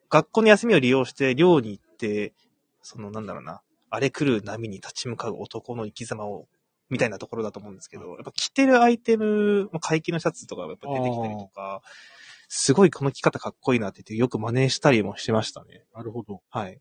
[0.09, 2.33] 学校の休みを利用して寮に行って、
[2.81, 6.47] そのなんだろうな、荒れ狂う波に立ち向かう男の生き様を、
[6.89, 11.81] みたいなところだと思うんですけど、やっぱ着てるアイテム、まあ回帰のシャツとかがやっぱ出てきたりとか、
[12.47, 15.83] すごいこの着方かっこいいなって言ってよく真似したりもしてましたね。
[15.93, 16.41] なるほど。
[16.49, 16.79] はい。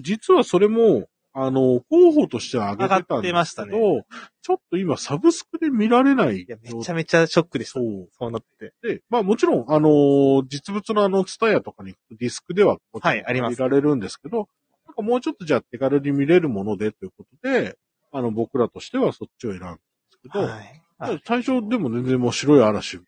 [0.00, 1.08] 実はそれも、
[1.40, 4.04] あの、候補としては上げてたんですけど、ね
[4.42, 7.80] ちょっと今サブスクで見られないいや、めちゃめちゃショックでした。
[7.80, 8.08] そう。
[8.18, 8.72] そうなって。
[8.82, 14.48] で、まあもちろん、あのー実物のあの、ツタヤとかにディスクでははいあります見られるんですけど、
[14.86, 17.76] なんかもうちょっとじゃあ手軽に見れるものでということで、
[18.10, 19.80] あの、僕らとしてはそっちを選んだんで
[20.10, 20.82] すけど、はい。
[20.98, 23.00] あ最初でも全然もう白い嵐、い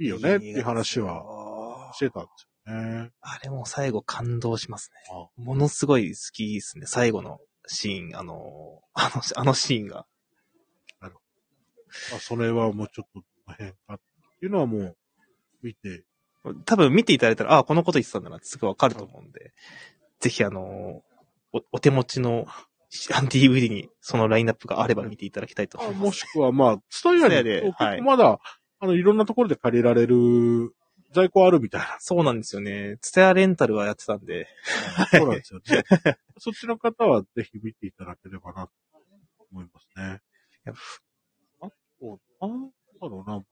[0.00, 2.74] いよねっていう話ははしてたんですよ
[3.04, 3.10] ね。
[3.20, 5.00] あれも最後感動しますね。
[5.12, 6.86] あものすごい好きですね。
[6.86, 7.38] 最後の
[7.68, 10.06] シーン、あの、あの、あのシーンが。
[12.10, 13.22] まあ、それはもうちょっと
[13.56, 14.00] 変かっ
[14.38, 14.96] ていうのはもう
[15.62, 16.04] 見て、
[16.64, 19.52] 多分見ていただいたら、ああ、このこと言ってたんだなってすぐわかると思うんで、
[20.20, 21.02] ぜひあの、
[21.52, 22.46] おお手持ちの
[23.14, 26.04] あの DVD にそのラインナップがあれば見ていただきたいと思います。
[26.04, 28.38] もしくはまあ、ツタヤツタヤに結ではい構まだ、
[28.80, 30.74] あの、いろんなところで借りられる
[31.12, 31.96] 在庫あるみたいな。
[32.00, 32.98] そうなんですよね。
[33.00, 34.46] ツタヤレンタルはやってたんで、
[35.10, 35.64] そうなんですよね。
[36.38, 38.72] そっちの方はぜひ見ていただければなと
[39.50, 40.20] 思いますね。
[40.64, 40.74] や
[41.60, 43.44] あと、なんだろうな。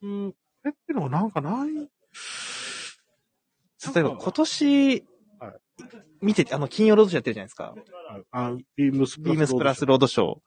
[0.00, 0.34] 僕、こ
[0.64, 1.74] れっていうのはなんかない？
[3.94, 5.04] 例えば今年
[5.38, 5.60] はい、
[6.22, 7.74] 見てて、あの、金曜ロードショーやってるじゃないですか。
[8.30, 9.30] あ、ビームスプラス。
[9.30, 10.38] ビームスプラスロードショー。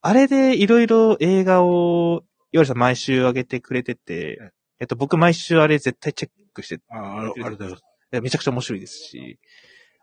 [0.00, 7.84] あれでいろいろ映画を、いわゆるさん毎週上げてくれててはい、えっと、僕毎週あれ絶対チェックしてああ、ありがとうございます。
[8.22, 9.38] めちゃくちゃ面白いですし、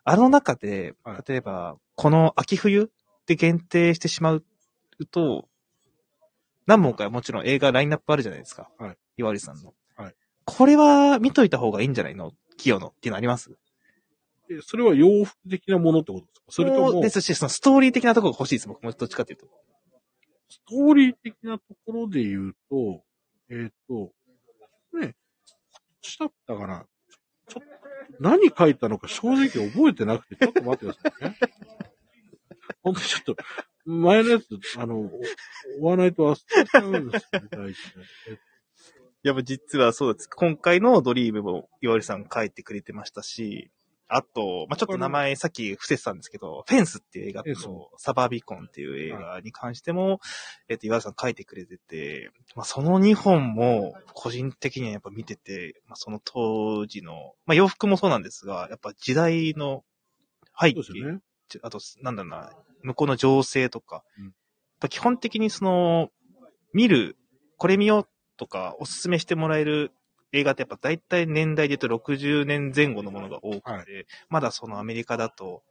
[0.03, 2.91] あの中ではい、例えば、この秋冬
[3.25, 4.43] で限定してしまう
[5.11, 5.47] と、
[6.65, 8.69] 何本かもちろん映画ラインナップあるじゃないですか。
[8.77, 8.97] はい。
[9.17, 9.73] 岩割さんの。
[9.95, 10.15] はい。
[10.45, 12.31] これは見といた方がいいんじゃないの？
[12.57, 13.51] 清野っていうのあります？
[14.49, 16.45] えそれは洋服的なものってことですか？
[16.49, 19.47] それとも、スですし、そのストーリー的なところが欲しいです、僕もどっちかっていうと。
[20.67, 23.03] トーリー的なところで言うと、
[23.49, 24.11] えっ、と、
[24.93, 25.15] ね、
[26.01, 26.85] したったから
[27.47, 27.69] ちょっと、
[28.19, 31.37] 何書いたのか正直覚えてなくて、ちょっと待ってくださいね。
[32.81, 33.35] ほんとちょっと、
[33.85, 34.45] 前のやつ、
[34.77, 35.09] あの、
[35.79, 37.71] 追わないと忘れちゃうんですよね、大体。
[39.23, 40.27] いや、実はそうです。
[40.27, 43.71] 今回のドリームも岩井さん書いてくれてましたし、
[44.13, 50.19] あと、まあ、ちょっと名前さっき伏せてたんですけど、フェンスっていう映画と、サバービコンっていう映画に関しても、
[50.67, 59.85] えっと、岩井さん書いてくれてて、まあ、その2本も、個人的にはやっぱ見てて、まあ、その当時の、まあ、洋服もそうなんですが、やっぱ時代の
[60.59, 61.19] 背景、ね。
[61.47, 62.51] ちあと、なんだろうな、
[62.83, 64.25] 向こうの情勢とか、うん。
[64.25, 64.33] やっ
[64.81, 66.09] ぱ基本的にその、
[66.73, 67.15] 見る、
[67.57, 69.93] これ見ようとか、おすすめしてもらえる
[70.33, 73.85] 映画ってやっぱ大体年代で言うと60年前後のものが多くて、はい
[74.29, 75.63] まだそのアメリカだと、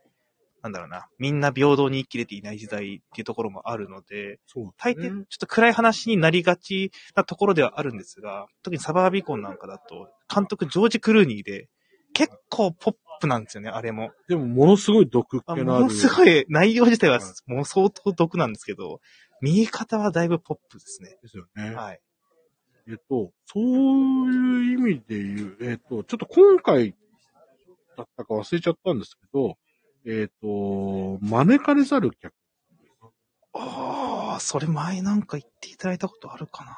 [0.62, 4.38] なんだろうな、みんな平等に生きれていない時代っていうところもあるので、
[4.76, 5.08] 大ね。
[5.08, 11.68] 抵ちょっと暗い話になりがちなところではあるんですが、特にサバービコンなんかだと、監督ジョージ・クルーニーで、
[12.12, 14.10] 結構ポップなんですよね、あれも。
[14.28, 15.84] でも、ものすごい毒っあ気のある。
[15.84, 19.00] ものすごい、内容自体ははいもう相当毒なんですけど、
[19.40, 21.16] 見え方はだいぶポップですね。
[21.22, 21.74] ですよね。
[21.74, 22.00] はい。
[22.90, 23.62] えっと、そう
[24.32, 26.92] いう意味で言う、えっと、ちょっと今回
[27.96, 29.56] だったか忘れちゃったんですけど、
[30.04, 32.34] えっと、招かれざる客
[33.52, 36.76] ああ、それ前なんか言っていただいたことあるかな。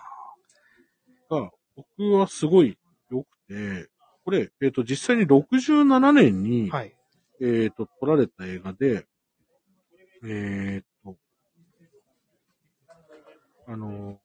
[1.30, 2.76] が、僕はすごい
[3.10, 3.88] 良くて、
[4.24, 6.94] これ、えっと、実際に67年に、はい。
[7.40, 9.06] えっと、撮られた映画で、
[10.28, 11.16] えっと、
[13.66, 14.18] あの、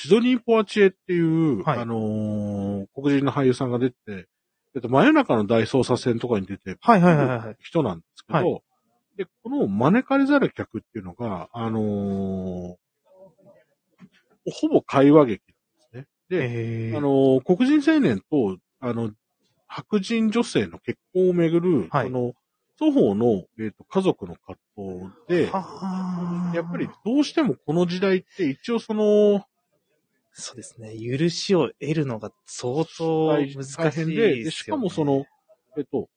[0.00, 1.78] シドニー・ポアチエっていう、はい。
[1.80, 3.96] あのー黒人の俳優さんが出て、
[4.76, 7.56] えっと、真夜中の大捜査線とかに出て、はいはいはいはい。
[7.58, 8.60] 人なんですけど、は
[9.16, 12.76] で、この招かれざる客っていうのが、あのー
[14.50, 15.42] ほぼ会話劇
[15.92, 16.38] なんですね。
[16.38, 19.10] で、えあのー黒人青年と、あの、
[19.66, 22.06] 白人女性の結婚をめぐる、はい。
[22.06, 22.34] その、
[22.78, 29.44] 双方の、えっ、と、家族の葛藤で、はやっぱりどうしてもこの時代って一応その、
[30.40, 30.94] そうですね。
[30.96, 33.90] 許しを得るのが相当難しいですよ、ね。
[33.90, 35.26] 大変ででしかもその、
[35.76, 36.08] えっと、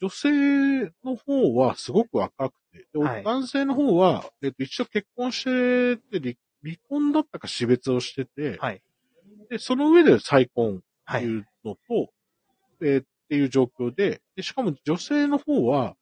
[0.00, 8.82] 女性の方はすごく若くて、ではい男性の方は、えっと、一緒結婚してて離、離婚だったか死別をしてて、はい。
[9.50, 11.24] で、その上で再婚はい。
[11.24, 12.12] っていうのと、
[12.80, 15.96] えーっていう状況でで、しかも女性の方は、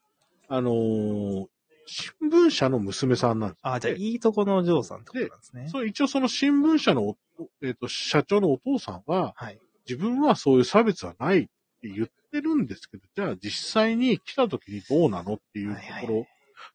[0.49, 1.47] あのー
[1.93, 3.61] 新聞社の娘さんなんです。
[3.63, 5.69] あ、じゃあ、でいいとこのお嬢さんってことなんですね。
[5.69, 7.17] そう、一応その新聞社のお、
[7.63, 9.59] えっ、と、社長のお父さんは、はい。
[9.89, 16.27] 自分はそういう差別はないって言ってるんですけど、じゃあ実際に来た時にどうなのっていうとこ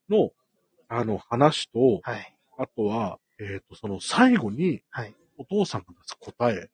[0.09, 0.32] ろの、
[0.88, 2.38] あの話と、はい。
[2.57, 5.16] あとは、えっ、と、その最後にはい。
[5.38, 6.68] お父さんが出す答え、い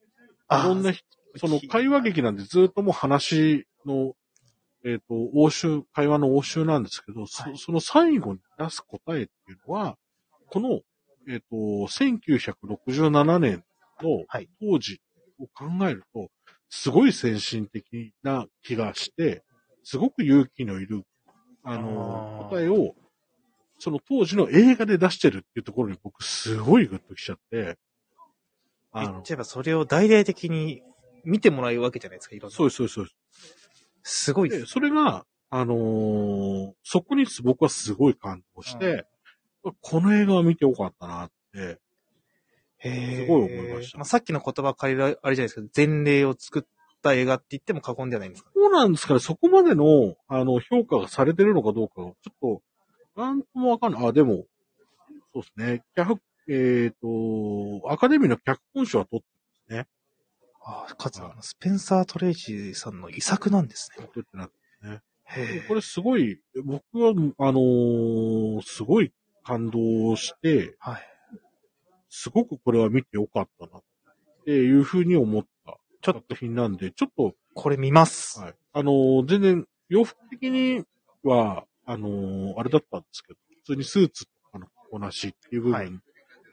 [0.48, 1.06] あろんな人、
[1.38, 4.14] その会話劇なんでずっともう話の、
[4.84, 9.98] えっ、と、応酬、会話の応酬なんですけど、そはいその最後に出す答えっていうのは、
[10.48, 10.82] この、
[11.30, 13.64] えっ、と、1967年
[14.02, 15.02] のはい当時
[15.40, 16.30] を考えると、
[16.70, 19.44] すごい先進的な気がして、
[19.84, 21.04] すごく勇気のいる、
[21.64, 22.96] あの、答えを、
[23.80, 27.78] その当時の映画で出してるっていうところに僕すごいグッときちゃって、
[28.94, 30.82] 言っちゃえばそれを大々的に
[31.24, 32.56] 見てもらえるわけじゃないですか、いろんな。
[32.56, 33.12] そうそうそうで
[34.04, 34.34] す。
[34.34, 34.66] ごいです。
[34.68, 39.06] それが、あのーそこに僕はすごい感動して、
[39.82, 41.78] この映画を見てよかったなって、へ
[42.84, 46.64] すごい思いましたまあ、さっきの言葉借りるあれじゃないですけど、前例を作っ
[47.02, 52.62] た映画って言っても過言ではないんですかそうなんですかね、そこまでの、あの、評価がされてるのかどうか、ちょっ
[53.16, 54.08] と、なんともわかんない。
[54.08, 54.46] あ、でも、
[55.34, 55.84] そうですね。
[55.96, 59.26] 脚、えっ、と、アカデミーの脚本賞は取っ
[60.64, 64.08] ああ、かつ、あのスペンサー・トレイジーさんの遺作なんですね。
[64.14, 67.10] 取ってなくて、へえこれすごい、僕は、
[67.40, 69.12] あのーすごい
[69.44, 71.11] 感動して、はい。
[72.14, 73.84] すごくこれは見てよかったな、っ
[74.46, 78.40] ていうふうに思ったちょっ作品なんで、ちょっと、これ見ます。
[78.40, 78.54] はい。
[78.74, 80.84] あのー全然、洋服的に
[81.24, 86.02] は、あのーあれだったんですけど、普通にスーツとかのこなしっていう部分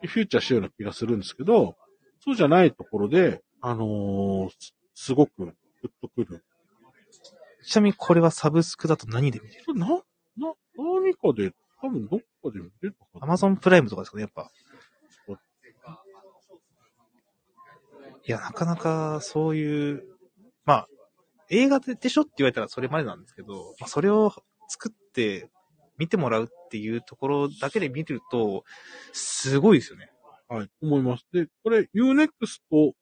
[0.02, 1.76] にフューチャーしてるような気がするんですけど、
[2.24, 5.52] そうじゃないところで、あのーすすごくグ
[5.86, 6.44] ッとくる。
[7.64, 9.74] ちなみにこれはサブスクだと何で見れる？
[9.74, 14.50] な、な、何かで、多分どっかで見れるのかな ?Amazon プライムとかですかね、やっぱ。
[18.28, 20.04] いや、なかなかそういう、
[20.66, 20.88] まあ、
[21.48, 24.34] 映画ででしょって言われたらそれまでなんですけど、まあ、それを
[24.68, 25.50] 作って
[25.96, 28.64] 見てもらうっていうところだけで見てると、
[29.12, 30.10] すごいですよね。
[30.46, 31.26] はい、思います。
[31.32, 32.28] で、これ Unext
[32.70, 32.92] と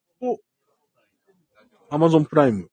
[1.91, 2.70] Amazon プライム、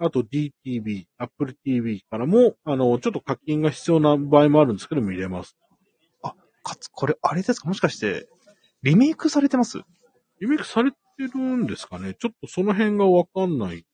[0.00, 5.56] あと DTV、Apple TV からも、あの、ちょっと課金が必要な場合もあるんですけど見れます。
[6.64, 7.68] かつ、これ、あれですか？
[7.68, 8.28] もしかして、
[8.82, 9.78] リメイクされてます？
[10.40, 10.92] リメイクされ
[11.28, 13.84] てるんですかねちょっとその辺がわかんない。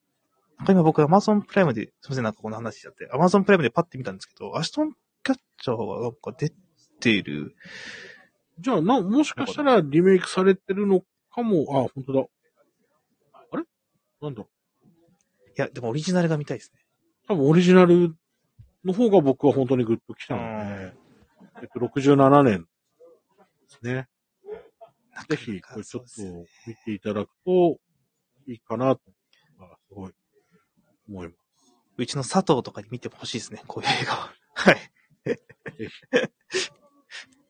[0.59, 6.53] なんか今僕 Amazon プライムで、すみません、なんかこの話しちゃって、Amazon プライムでパッて見たんですけど、アシュトンキャッチャーがなんか出
[6.99, 7.55] ている。
[8.59, 11.03] じゃあ、な、もしかしたらリメイクされてるの
[11.33, 12.25] かも、あ、本当だ。
[13.53, 13.63] あれ？
[14.21, 14.43] なんだ？
[14.43, 14.47] い
[15.55, 16.81] や、でもオリジナルが見たいですね。
[17.29, 18.17] 多分オリジナル
[18.85, 20.93] の方が僕は本当にグッときたので、
[21.63, 22.67] えっと、67年で
[23.69, 24.09] すね。
[25.29, 26.23] ぜひ、これちょっと
[26.67, 27.79] 見ていただくと
[28.47, 29.03] いいかなと、
[29.61, 30.13] あすごい
[31.09, 31.39] 思います。
[31.97, 34.33] うちの佐藤とかに見ても欲しいですね、こういう映画は。
[34.55, 34.77] はい。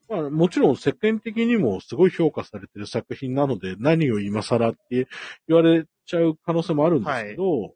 [0.09, 5.07] まあ、もちろん世間的にもすごい評価されてる作品なので、何を今更って
[5.47, 7.75] 言われちゃう可能性もあるんですけど、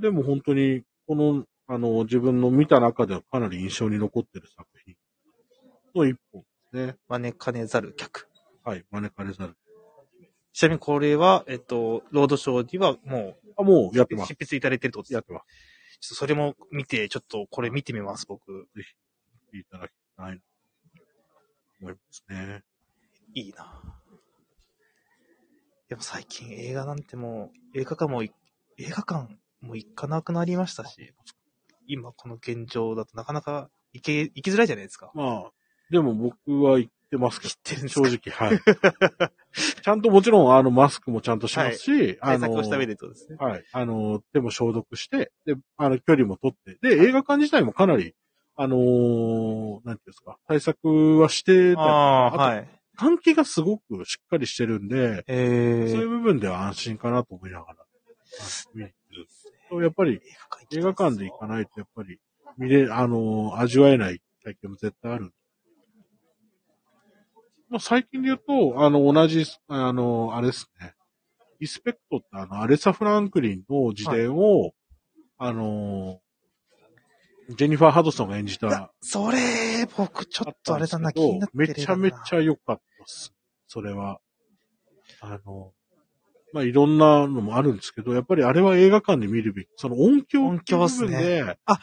[0.00, 4.94] でも本当に、この、あの、自分の見た中ではかなり印象に残ってる作品
[5.94, 6.96] の一本ですね。
[7.08, 8.28] 招かねざる客。
[8.66, 9.54] はい、招かれざる。
[10.52, 14.30] ちなみにこれは、えっと、ロードショーにはもあ、もうう、やってます。
[14.30, 15.44] 執筆いただいてるってことですやってます。
[16.00, 18.66] ちょっとそれも見て、ちょっとこれ見てみます、僕。
[18.74, 18.82] 見
[19.52, 20.40] ていただきたいなと
[21.80, 22.64] 思いますね。
[23.34, 23.80] いいな。
[25.88, 28.32] でも最近映画なんてもう、映画館もい、
[28.78, 29.28] 映画館
[29.60, 31.14] も行かなくなりましたし、
[31.86, 35.12] 今この現状だとなかなか行け、行きづらいじゃないですか。
[35.14, 35.52] まあ、
[35.90, 38.60] でも僕は言ってますけど、正直、はい。
[39.82, 43.36] ちゃんともちろん、あの、マスクもちゃんとしますし、あの、対策をした上でってことですね。
[43.40, 43.64] はい。
[43.72, 48.14] あの、手も消毒して、で、あの、距離も取って、で、映画館自体もかなり、
[48.58, 52.68] あのーなんていうんですか、対策はしてたりああ、とはい。
[52.98, 57.76] 換気がすごくしっかりしてるんで、えー、そういう部分では安心かなと思いながら、
[59.82, 60.20] やっぱり、
[60.72, 62.18] 映画館で行かないと、やっぱり、
[62.56, 65.32] 見れ、あのー味わえない体験も絶対ある。
[67.68, 70.94] まあ、最近で言うと、あの、同じ、あの、あれですね。
[71.58, 74.72] リスペクトってあの、アレサ・フランクリンの自伝を、
[75.38, 76.20] あの、
[77.50, 82.36] ジェニファー・ハドソンが演じた、それ、僕ちょっとあれだな、気になってめちゃめちゃ。
[82.36, 83.32] ゃ良かったです。
[83.68, 84.20] それは。
[85.20, 85.72] あの、
[86.52, 91.74] まあ、いろんなのもあるんですけど、やっぱりあれは映画館で見るべき、その音響音響っすねっていう部分で、あ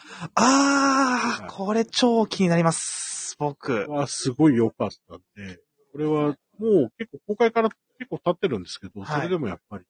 [0.42, 3.36] はいー、これ超気になります。
[3.38, 3.86] 僕。
[3.88, 5.60] はすごい良かったんで、
[5.94, 7.68] これはもう結構公開から
[8.00, 9.16] 結構経ってるんですけど、はい。
[9.16, 9.84] それでもやっぱり、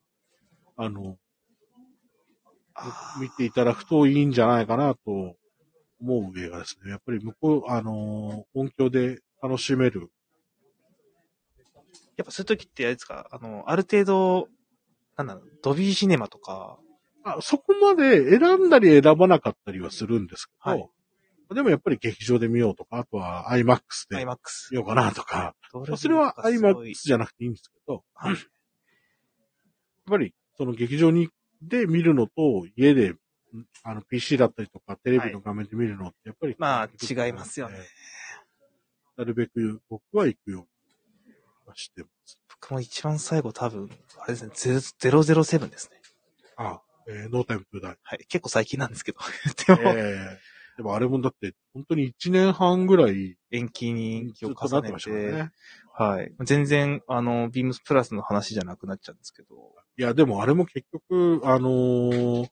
[0.77, 1.17] あの、
[2.75, 5.37] あ見ていただくといいんじゃないかなと
[6.03, 6.91] 思う映画ですね。
[6.91, 10.11] やっぱり向こう、あの、音響で楽しめる。
[12.19, 14.49] やっぱそういう時ってあれですか、あの、ある程度、
[15.17, 16.77] なんだろう、ドビーシネマとか、
[17.23, 20.91] あそこまで選んだり選ばなかったりはするんですけど、はい
[21.53, 24.25] でもやっぱり劇場で見ようとか、あとは IMAX で。
[24.71, 28.37] 見ようかなとか、どそれは IMAX じゃなくていいんですけど、はい
[30.07, 31.31] やっぱりその劇場に
[31.63, 33.15] で見るのと家で
[33.83, 37.79] あの PC だったりとかテレビの画面で見るのってやっぱり、まあ違いますよね。
[39.17, 40.67] なるべく僕は行くよ
[41.27, 41.35] うに
[41.67, 42.39] はしてます。
[42.61, 43.89] 僕も一番最後多分、
[44.19, 46.01] あれですね、ゼロ007ですね。
[46.57, 47.97] あ、えー、ノータイムトゥーダイ。
[48.03, 48.27] はい。
[48.29, 49.21] 結構最近なんですけど。
[49.67, 55.51] でも、えーでもあれもだって本当に1年半ぐらい延期に延期ずを重ねてましたね。
[55.97, 56.33] はい。
[56.41, 59.55] 全然、あの、ビームスプラスの話じゃなくなっちゃうんですけど、
[59.97, 62.49] いや、でもあれも結局、あのー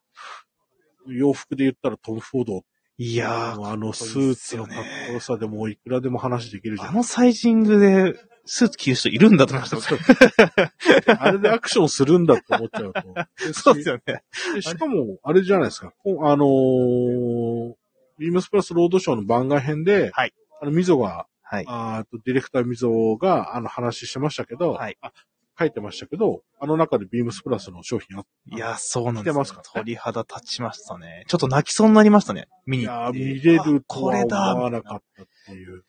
[1.08, 2.62] 洋服で言ったらトム・フォード
[2.98, 4.76] いやー、のあのスーツのかっ
[5.08, 6.88] こよさでもういくらでも話できるじゃん。
[6.90, 8.14] あのサイジングで
[8.44, 11.18] スーツ着る人いるんだと思いました。
[11.20, 13.02] あれでアクションするんだって思っちゃうと。
[13.54, 14.22] そうですよね。
[14.54, 15.92] でしかも、あれじゃないですか。
[16.04, 17.74] あのー
[18.22, 21.64] ビームスプラスロードショーの番外編で、はいあの、ミゾが、はい。
[21.66, 25.12] あーとディレクターミゾが、あの、話してましたけど、はいあ
[25.58, 31.24] 書いてましたけど、あの中でビームスプラスの商品あっいや、そうなんですよからね鳥肌立ちましたね。
[31.28, 32.48] ちょっと泣きそうになりましたね。
[32.64, 33.18] 見に行って。
[33.18, 35.84] 見れるとあこれはだ思わなかったっていう。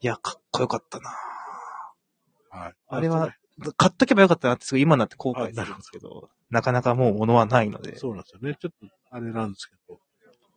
[0.00, 1.10] いや、かっこよかったな
[2.50, 2.74] はい。
[2.86, 3.34] あれは、
[3.76, 7.96] 買っとけばよかったなってすごい今になって後悔するんですけど、なかなかもう物はないので。
[7.96, 8.56] そうなんですよね。
[8.60, 9.98] ちょっと、あれなんですけど。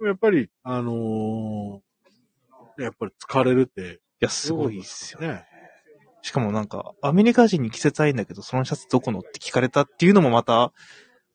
[0.08, 5.28] やっぱり、あのーやっぱり疲れるって、いや、すごいですよね。
[5.28, 5.46] ね。
[6.24, 10.74] しかもなんか、アメリカ人に着せたいんだけど、そのシャツどこのって聞かれたっていうのもまた、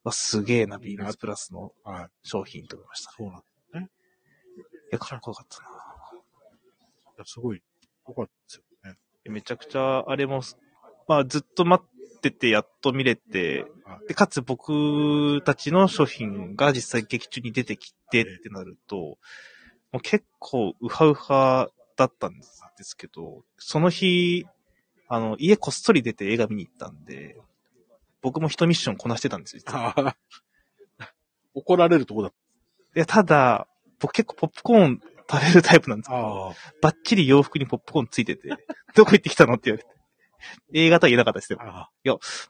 [0.03, 2.09] わすげえな、ビームスプラスのはい。
[2.25, 3.11] 商品と思いました。
[3.12, 3.89] いそうなんい
[4.91, 5.69] や、かっこよかったな。
[7.19, 7.62] やすごい、
[8.09, 8.62] よかったですよ
[8.93, 8.99] ね。
[9.25, 10.41] めちゃくちゃ、あれも、
[11.07, 18.97] まあずっと待ってて、やっと見れて、はいで、かつ僕たちの商品が実際劇中に出てきてってなると、
[19.93, 22.43] もう結構ウハウハだったんで
[22.85, 24.47] すけど、その日、
[25.09, 27.37] あの、家こっそり出て映画見に行ったんで、
[28.21, 29.62] 僕も一ミッションこなしてたんですよ。
[31.55, 32.33] 怒られるとこだっ
[32.97, 33.69] いや、ただ、
[34.01, 35.01] 僕結構ポップコーン
[35.31, 36.16] 食べるタイプなんですた。
[36.16, 36.55] けど、あ。
[36.81, 38.49] バッチリ洋服にポップコーンついてて、
[38.95, 39.97] どこ行ってきたのって言われて。
[40.72, 41.59] 映画とは言えなかったですよ。
[41.61, 41.91] あ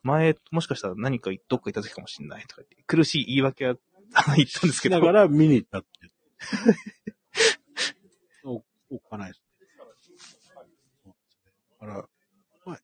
[0.03, 5.89] 前、もしかしたら何かどっか行った時かもしれないとか言って、苦しい言い訳は言ったんですけどしな、がら見に行ったって。
[8.45, 9.43] お、おっかないです。
[11.80, 12.09] だから、
[12.64, 12.80] まあ、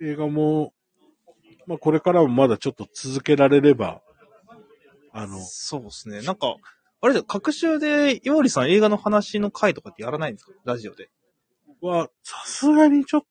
[0.00, 0.72] 映画も、
[1.66, 4.00] まあこれからもまだちょっと続けられれば、
[5.12, 6.22] あの、そうですね。
[6.22, 6.54] なんか、
[7.02, 10.52] あれで、各週で、岩織さん映画の話の回とかってやらないんですか？
[10.64, 11.10] ラジオで。
[11.80, 13.22] は、さすがにちょっ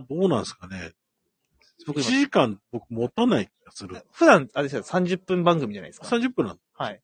[0.00, 0.92] とどうなんですかね。
[1.86, 4.02] 僕1時間僕持たない気がする。
[4.12, 6.06] 普段、あれですよ、30分番組じゃないですか。
[6.06, 7.00] 30分なんはい。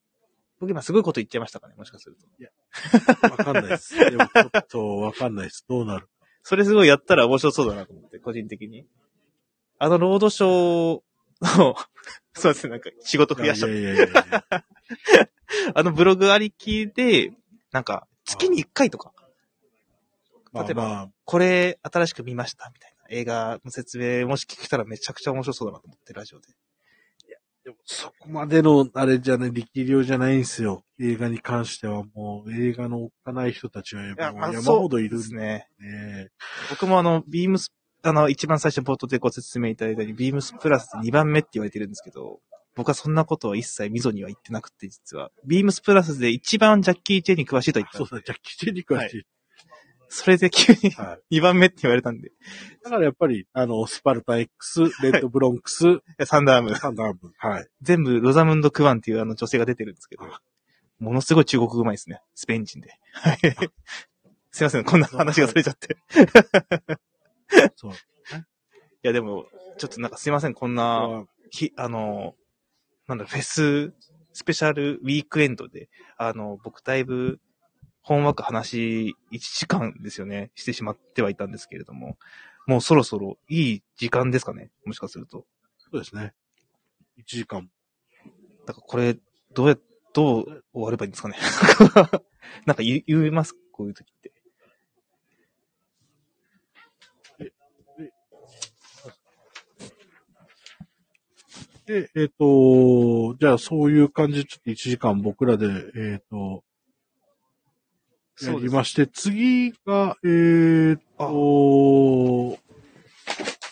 [0.60, 3.30] 僕今すごいこと言っちゃいましたかねもしかすると。
[3.30, 3.94] わかんないです。
[3.98, 5.64] でもちょっとわかんないです。
[5.68, 6.08] どうなる
[6.42, 8.86] それすごいやったら面白そうだなと思って、個人的に。
[9.78, 11.76] あの、ロードショーの、
[12.34, 14.64] そうですね、なんか仕事増やしちゃっいやいやいやいやた。
[15.74, 17.32] あのブログありきで、
[17.70, 19.17] なんか、月に1回とか、まあ
[20.54, 26.48] 例えばまあ、これ新しく見ましたみたいな映画の説明もし聞けたらめちゃくちゃ面白そうだなと思って、ラジオで。
[27.68, 30.84] でもそこまでの、あれじゃね、力量じゃないんですよ。
[30.98, 34.14] 映画に関してはもう、映画のおっかない人たちはもう
[34.54, 35.68] 山ほどいるんですね。
[35.78, 36.28] ね。
[36.70, 42.40] 僕もあの、ビームス、あの、一番最初冒頭でご説明いただいたように、ビームスプラス2番目って言われてるんですけど、
[42.74, 45.30] 僕はそんなことは一切溝には言ってなくて、実は。
[45.44, 49.24] ビームスプラスで一番ジャッキー・チェンに詳しいと言ったそうだ、ジャッキー・チェンに詳しい。
[50.08, 51.38] それで急にはい。
[51.38, 52.32] 2番目って言われたんで、
[52.82, 55.84] だからやっぱり、あの、スパルタ X、レッドブロンクス、
[56.24, 57.32] サンダーム、サンダーム。
[57.36, 57.68] はい。
[57.82, 60.40] 全部ロザムンド・クワンっていうあの女性が出てるんですけどあ、
[60.98, 62.22] ものすごい中国語うまいですね。
[62.34, 62.90] スペイン人で。
[63.12, 63.38] はい。
[64.50, 65.94] すいません、こんな話がそれちゃって。
[65.94, 65.96] い
[67.76, 67.92] そう。
[69.02, 69.46] や、でも、
[69.78, 72.34] ちょっとなんかすいません、こんな、ひ、あの、
[73.06, 73.94] なんだ、フェス、
[74.32, 77.40] スペシャルウィークエンドで、あの、僕だいぶ、
[78.08, 82.16] 本枠話、1時間ですよね、してしまってはいたんですけれども、
[82.66, 85.44] もうそろそろいい時間ですかね、もしかすると。
[85.76, 86.32] そうですね。
[87.18, 87.70] 1時間。
[88.66, 89.18] だからこれ、
[89.52, 89.76] どうや、
[90.14, 91.36] どう終わればいいんですかね。
[92.64, 93.54] なんか言言います？
[93.72, 94.32] こういう時って。
[101.84, 106.62] で、えっ、と、じゃあそういう感じでちょっと1時間僕らで、えっ、と、
[108.42, 112.58] やりまして、次が、えっ、と、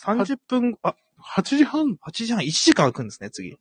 [0.04, 3.58] 30分、あ、8時半？8時半、1時間空くんですね、次。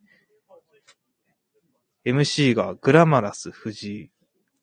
[2.06, 4.12] MC がグラマラス藤井。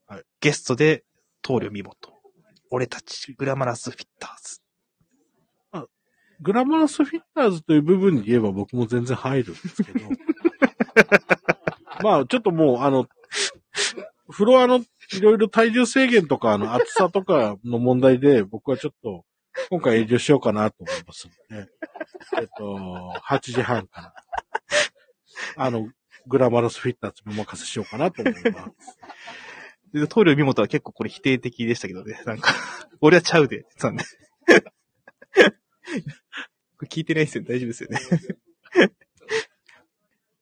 [0.06, 1.04] はいゲストで、
[1.42, 2.12] 棟梁見事。
[2.70, 4.62] 俺たち、グラマラスフィッターズ。
[6.42, 10.00] グラマラスフィッターズという部分に言えば僕も全然入るんですけど。
[12.02, 13.08] まあ、ちょっともう、あの、
[14.28, 19.24] フロアのいろいろ体重制限とか、あの、厚さとかの問題で、僕はちょっと、
[19.70, 21.68] 今回営業しようかなと思いますので、
[22.40, 24.14] えっと、8時半から、
[25.56, 25.88] あの、
[26.26, 28.98] グラマラスフィッターズにお任せしようかなと思います。
[29.92, 32.22] で、棟梁見事は結構これ否定的でしたけどね。
[32.24, 32.54] なんか、
[33.00, 34.04] 俺はちゃうで、って言ってたんで。
[36.78, 37.44] これ聞いてないですよ。
[37.44, 37.98] 大丈夫ですよね。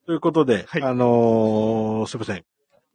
[0.06, 2.44] ということで、はいあのーすいません。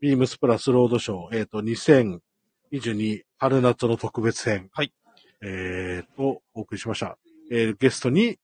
[0.06, 4.70] ビームスプラスロードショー、えっ、と、2022春夏の特別編。
[4.72, 4.93] はい。
[5.41, 7.18] えっ、と、お送りしました。
[7.51, 8.38] えーゲストに、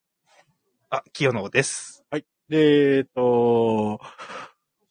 [0.89, 2.03] あ、清野です。
[2.09, 2.25] はい。
[2.49, 3.99] で、えっ、と、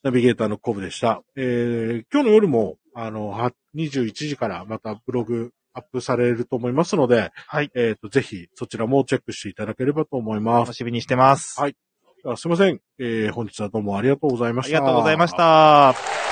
[0.04, 1.24] ナビゲーターのコブでした。
[1.34, 7.72] えー今日の夜も、あの、は21時からまたブログアップされると思いますので、はい。
[7.74, 10.74] えっ、と、ぜひそちらもチェックしていただければと思います楽。
[10.74, 11.60] しみにしてます。
[11.60, 11.74] はい
[12.22, 12.80] あすいません。
[13.00, 14.76] えー本日はどうもありがとうございました。
[14.76, 15.34] ありがとうございまし。
[15.34, 16.29] た。